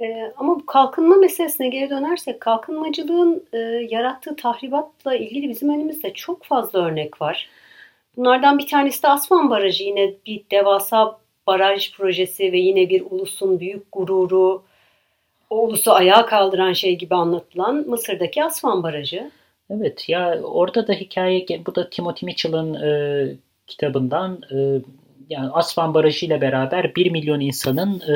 Ee, 0.00 0.32
ama 0.36 0.60
bu 0.60 0.66
kalkınma 0.66 1.16
meselesine 1.16 1.68
geri 1.68 1.90
dönersek 1.90 2.40
kalkınmacılığın 2.40 3.44
e, 3.52 3.58
yarattığı 3.90 4.36
tahribatla 4.36 5.14
ilgili 5.14 5.48
bizim 5.48 5.68
önümüzde 5.68 6.12
çok 6.14 6.44
fazla 6.44 6.78
örnek 6.86 7.22
var. 7.22 7.48
Bunlardan 8.16 8.58
bir 8.58 8.66
tanesi 8.66 9.02
de 9.02 9.08
Aswan 9.08 9.50
Barajı 9.50 9.84
yine 9.84 10.14
bir 10.26 10.44
devasa 10.50 11.18
baraj 11.46 11.92
projesi 11.92 12.52
ve 12.52 12.58
yine 12.58 12.88
bir 12.88 13.02
ulusun 13.10 13.60
büyük 13.60 13.92
gururu, 13.92 14.62
o 15.50 15.66
ulusu 15.66 15.92
ayağa 15.92 16.26
kaldıran 16.26 16.72
şey 16.72 16.98
gibi 16.98 17.14
anlatılan 17.14 17.74
Mısır'daki 17.88 18.44
Aswan 18.44 18.82
Barajı. 18.82 19.30
Evet 19.70 20.08
ya 20.08 20.42
orada 20.42 20.86
da 20.86 20.92
hikaye 20.92 21.46
bu 21.66 21.74
da 21.74 21.90
Timothy 21.90 22.26
Mitchell'ın 22.26 22.74
e, 22.74 23.36
kitabından 23.66 24.40
e, 24.52 24.80
yani 25.30 25.50
Aswan 25.50 25.94
Barajı 25.94 26.26
ile 26.26 26.40
beraber 26.40 26.94
1 26.94 27.10
milyon 27.10 27.40
insanın 27.40 28.00
e, 28.00 28.14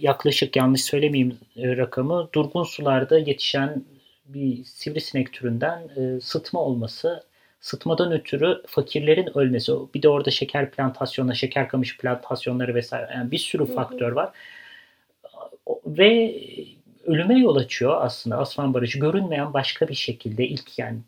yaklaşık 0.00 0.56
yanlış 0.56 0.84
söylemeyeyim 0.84 1.38
e, 1.56 1.76
rakamı 1.76 2.28
durgun 2.34 2.64
sularda 2.64 3.18
yetişen 3.18 3.84
bir 4.26 4.64
sivrisinek 4.64 5.32
türünden 5.32 5.88
e, 5.96 6.20
sıtma 6.20 6.60
olması 6.60 7.24
sıtmadan 7.62 8.12
ötürü 8.12 8.62
fakirlerin 8.66 9.38
ölmesi. 9.38 9.72
Bir 9.94 10.02
de 10.02 10.08
orada 10.08 10.30
şeker 10.30 10.70
plantasyonu 10.70 11.34
şeker 11.34 11.68
kamışı 11.68 11.98
plantasyonları 11.98 12.74
vesaire 12.74 13.10
yani 13.14 13.30
bir 13.30 13.38
sürü 13.38 13.66
faktör 13.66 14.12
var. 14.12 14.30
Ve 15.86 16.34
ölüme 17.04 17.38
yol 17.38 17.56
açıyor 17.56 17.96
aslında 18.00 18.38
Aslan 18.38 18.74
Barajı. 18.74 18.98
Görünmeyen 18.98 19.52
başka 19.52 19.88
bir 19.88 19.94
şekilde 19.94 20.46
ilk 20.48 20.78
yani 20.78 20.98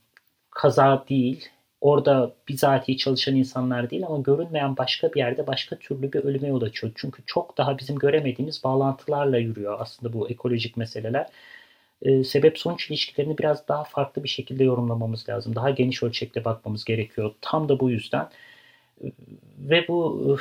kaza 0.51 1.05
değil, 1.09 1.49
orada 1.85 2.33
bizatihi 2.49 2.99
çalışan 2.99 3.37
insanlar 3.37 3.90
değil 3.90 4.07
ama 4.07 4.18
görünmeyen 4.18 4.77
başka 4.77 5.12
bir 5.12 5.18
yerde 5.18 5.47
başka 5.47 5.77
türlü 5.77 6.12
bir 6.12 6.25
ölüme 6.25 6.49
yol 6.49 6.62
açıyor. 6.62 6.92
Çünkü 6.97 7.23
çok 7.27 7.59
daha 7.59 7.79
bizim 7.79 7.97
göremediğimiz 7.97 8.64
bağlantılarla 8.64 9.38
yürüyor 9.38 9.77
aslında 9.81 10.12
bu 10.12 10.31
ekolojik 10.31 10.77
meseleler. 10.77 11.27
Ee, 12.03 12.25
sebep 12.25 12.59
sonuç 12.59 12.90
ilişkilerini 12.90 13.38
biraz 13.38 13.68
daha 13.68 13.85
farklı 13.85 14.25
bir 14.25 14.29
şekilde 14.29 14.64
yorumlamamız 14.64 15.29
lazım. 15.29 15.55
Daha 15.57 15.70
geniş 15.70 16.03
ölçekte 16.03 16.44
bakmamız 16.44 16.85
gerekiyor. 16.85 17.35
Tam 17.40 17.68
da 17.68 17.81
bu 17.81 17.90
yüzden. 17.90 18.29
Ee, 19.05 19.07
ve 19.59 19.88
bu... 19.88 20.38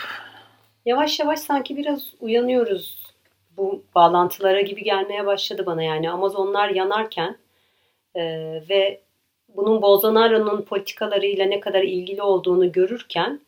Yavaş 0.85 1.19
yavaş 1.19 1.39
sanki 1.39 1.77
biraz 1.77 2.13
uyanıyoruz 2.19 3.13
bu 3.57 3.83
bağlantılara 3.95 4.61
gibi 4.61 4.83
gelmeye 4.83 5.25
başladı 5.25 5.65
bana 5.65 5.83
yani 5.83 6.11
Amazonlar 6.11 6.69
yanarken 6.69 7.37
e, 8.15 8.23
ve 8.69 9.01
bunun 9.55 9.81
Bolsonaro'nun 9.81 10.61
politikalarıyla 10.61 11.45
ne 11.45 11.59
kadar 11.59 11.81
ilgili 11.81 12.21
olduğunu 12.21 12.71
görürken 12.71 13.39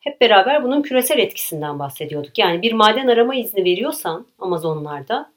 hep 0.00 0.20
beraber 0.20 0.64
bunun 0.64 0.82
küresel 0.82 1.18
etkisinden 1.18 1.78
bahsediyorduk. 1.78 2.38
Yani 2.38 2.62
bir 2.62 2.72
maden 2.72 3.08
arama 3.08 3.34
izni 3.34 3.64
veriyorsan 3.64 4.26
Amazonlarda 4.38 5.30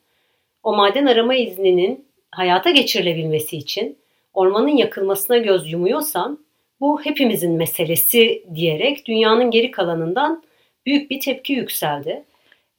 o 0.63 0.75
maden 0.75 1.05
arama 1.05 1.35
izninin 1.35 2.05
hayata 2.31 2.69
geçirilebilmesi 2.69 3.57
için 3.57 3.97
ormanın 4.33 4.77
yakılmasına 4.77 5.37
göz 5.37 5.71
yumuyorsan 5.71 6.39
bu 6.79 7.01
hepimizin 7.01 7.51
meselesi 7.51 8.43
diyerek 8.55 9.07
dünyanın 9.07 9.51
geri 9.51 9.71
kalanından 9.71 10.43
büyük 10.85 11.11
bir 11.11 11.19
tepki 11.19 11.53
yükseldi 11.53 12.23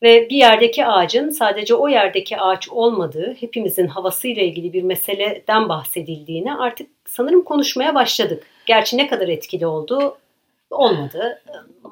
ve 0.03 0.31
bir 0.31 0.37
yerdeki 0.37 0.87
ağacın 0.87 1.31
sadece 1.31 1.75
o 1.75 1.89
yerdeki 1.89 2.41
ağaç 2.41 2.69
olmadığı, 2.69 3.35
hepimizin 3.41 3.87
havasıyla 3.87 4.43
ilgili 4.43 4.73
bir 4.73 4.83
meseleden 4.83 5.69
bahsedildiğini 5.69 6.55
artık 6.55 6.91
sanırım 7.07 7.45
konuşmaya 7.45 7.95
başladık. 7.95 8.47
Gerçi 8.67 8.97
ne 8.97 9.07
kadar 9.07 9.29
etkili 9.29 9.67
oldu 9.67 10.17
olmadı. 10.71 11.43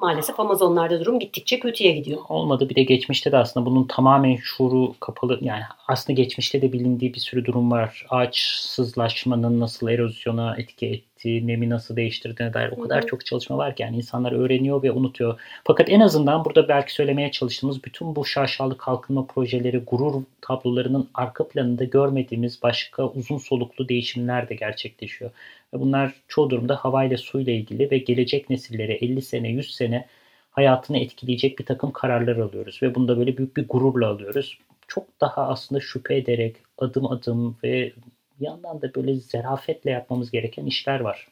Maalesef 0.01 0.39
Amazonlarda 0.39 0.99
durum 0.99 1.19
gittikçe 1.19 1.59
kötüye 1.59 1.91
gidiyor. 1.91 2.21
Olmadı. 2.29 2.69
Bir 2.69 2.75
de 2.75 2.83
geçmişte 2.83 3.31
de 3.31 3.37
aslında 3.37 3.65
bunun 3.65 3.83
tamamen 3.87 4.35
şuuru 4.35 4.95
kapalı 4.99 5.37
yani 5.41 5.63
aslında 5.87 6.21
geçmişte 6.21 6.61
de 6.61 6.73
bilindiği 6.73 7.13
bir 7.13 7.19
sürü 7.19 7.45
durum 7.45 7.71
var. 7.71 8.05
Ağaçsızlaşmanın 8.09 9.59
nasıl 9.59 9.89
erozyona 9.89 10.55
etki 10.57 10.85
ettiği, 10.85 11.10
nemi 11.25 11.69
nasıl 11.69 11.95
değiştirdiğine 11.95 12.53
dair 12.53 12.71
o 12.71 12.81
kadar 12.81 13.07
çok 13.07 13.25
çalışma 13.25 13.57
var 13.57 13.75
ki 13.75 13.83
yani 13.83 13.97
insanlar 13.97 14.31
öğreniyor 14.31 14.83
ve 14.83 14.91
unutuyor. 14.91 15.39
Fakat 15.63 15.89
en 15.89 15.99
azından 15.99 16.45
burada 16.45 16.67
belki 16.67 16.93
söylemeye 16.93 17.31
çalıştığımız 17.31 17.83
bütün 17.83 18.15
bu 18.15 18.25
şaşalı 18.25 18.77
kalkınma 18.77 19.25
projeleri, 19.25 19.77
gurur 19.77 20.23
tablolarının 20.41 21.09
arka 21.13 21.47
planında 21.47 21.83
görmediğimiz 21.83 22.63
başka 22.63 23.07
uzun 23.07 23.37
soluklu 23.37 23.89
değişimler 23.89 24.49
de 24.49 24.55
gerçekleşiyor. 24.55 25.31
Ve 25.73 25.79
bunlar 25.79 26.13
çoğu 26.27 26.49
durumda 26.49 26.75
havayla 26.75 27.17
suyla 27.17 27.53
ilgili 27.53 27.91
ve 27.91 27.97
gelecek 27.97 28.49
nesillere 28.49 28.93
50 28.93 29.21
sene 29.21 29.49
100 29.49 29.75
sene 29.75 30.07
hayatını 30.51 30.97
etkileyecek 30.97 31.59
bir 31.59 31.65
takım 31.65 31.91
kararlar 31.91 32.37
alıyoruz. 32.37 32.79
Ve 32.83 32.95
bunu 32.95 33.07
da 33.07 33.17
böyle 33.17 33.37
büyük 33.37 33.57
bir 33.57 33.67
gururla 33.67 34.07
alıyoruz. 34.07 34.57
Çok 34.87 35.21
daha 35.21 35.47
aslında 35.47 35.81
şüphe 35.81 36.15
ederek 36.15 36.55
adım 36.77 37.11
adım 37.11 37.57
ve 37.63 37.93
bir 38.41 38.45
yandan 38.45 38.81
da 38.81 38.95
böyle 38.95 39.13
zerafetle 39.15 39.91
yapmamız 39.91 40.31
gereken 40.31 40.65
işler 40.65 40.99
var. 40.99 41.27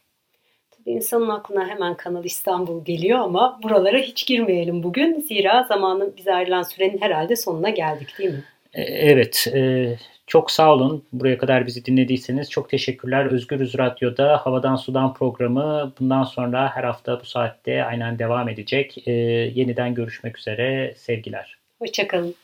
Tabii 0.72 0.90
insanın 0.90 1.30
aklına 1.30 1.68
hemen 1.68 1.98
Kanal 1.98 2.26
İstanbul 2.26 2.86
geliyor 2.86 3.20
ama 3.20 3.60
buralara 3.64 3.98
hiç 3.98 4.28
girmeyelim 4.28 4.84
bugün. 4.84 5.20
Zira 5.20 5.66
zamanın 5.70 6.14
bize 6.18 6.34
ayrılan 6.34 6.64
sürenin 6.64 7.02
herhalde 7.02 7.36
sonuna 7.36 7.70
geldik 7.70 8.10
değil 8.20 8.30
mi? 8.30 8.44
E, 8.74 8.82
evet. 8.82 9.48
E, 9.54 9.96
çok 10.28 10.52
sağ 10.52 10.74
olun. 10.74 11.04
Buraya 11.14 11.38
kadar 11.38 11.68
bizi 11.68 11.86
dinlediyseniz 11.86 12.50
çok 12.50 12.70
teşekkürler. 12.70 13.26
Özgürüz 13.26 13.78
Radyo'da 13.78 14.38
Havadan 14.38 14.76
Sudan 14.76 15.14
programı 15.14 15.94
bundan 16.00 16.24
sonra 16.24 16.76
her 16.76 16.84
hafta 16.84 17.20
bu 17.20 17.26
saatte 17.26 17.84
aynen 17.84 18.20
devam 18.20 18.50
edecek. 18.50 19.08
E, 19.08 19.12
yeniden 19.56 19.94
görüşmek 19.94 20.38
üzere. 20.38 20.94
Sevgiler. 20.98 21.58
Hoşçakalın. 21.80 22.36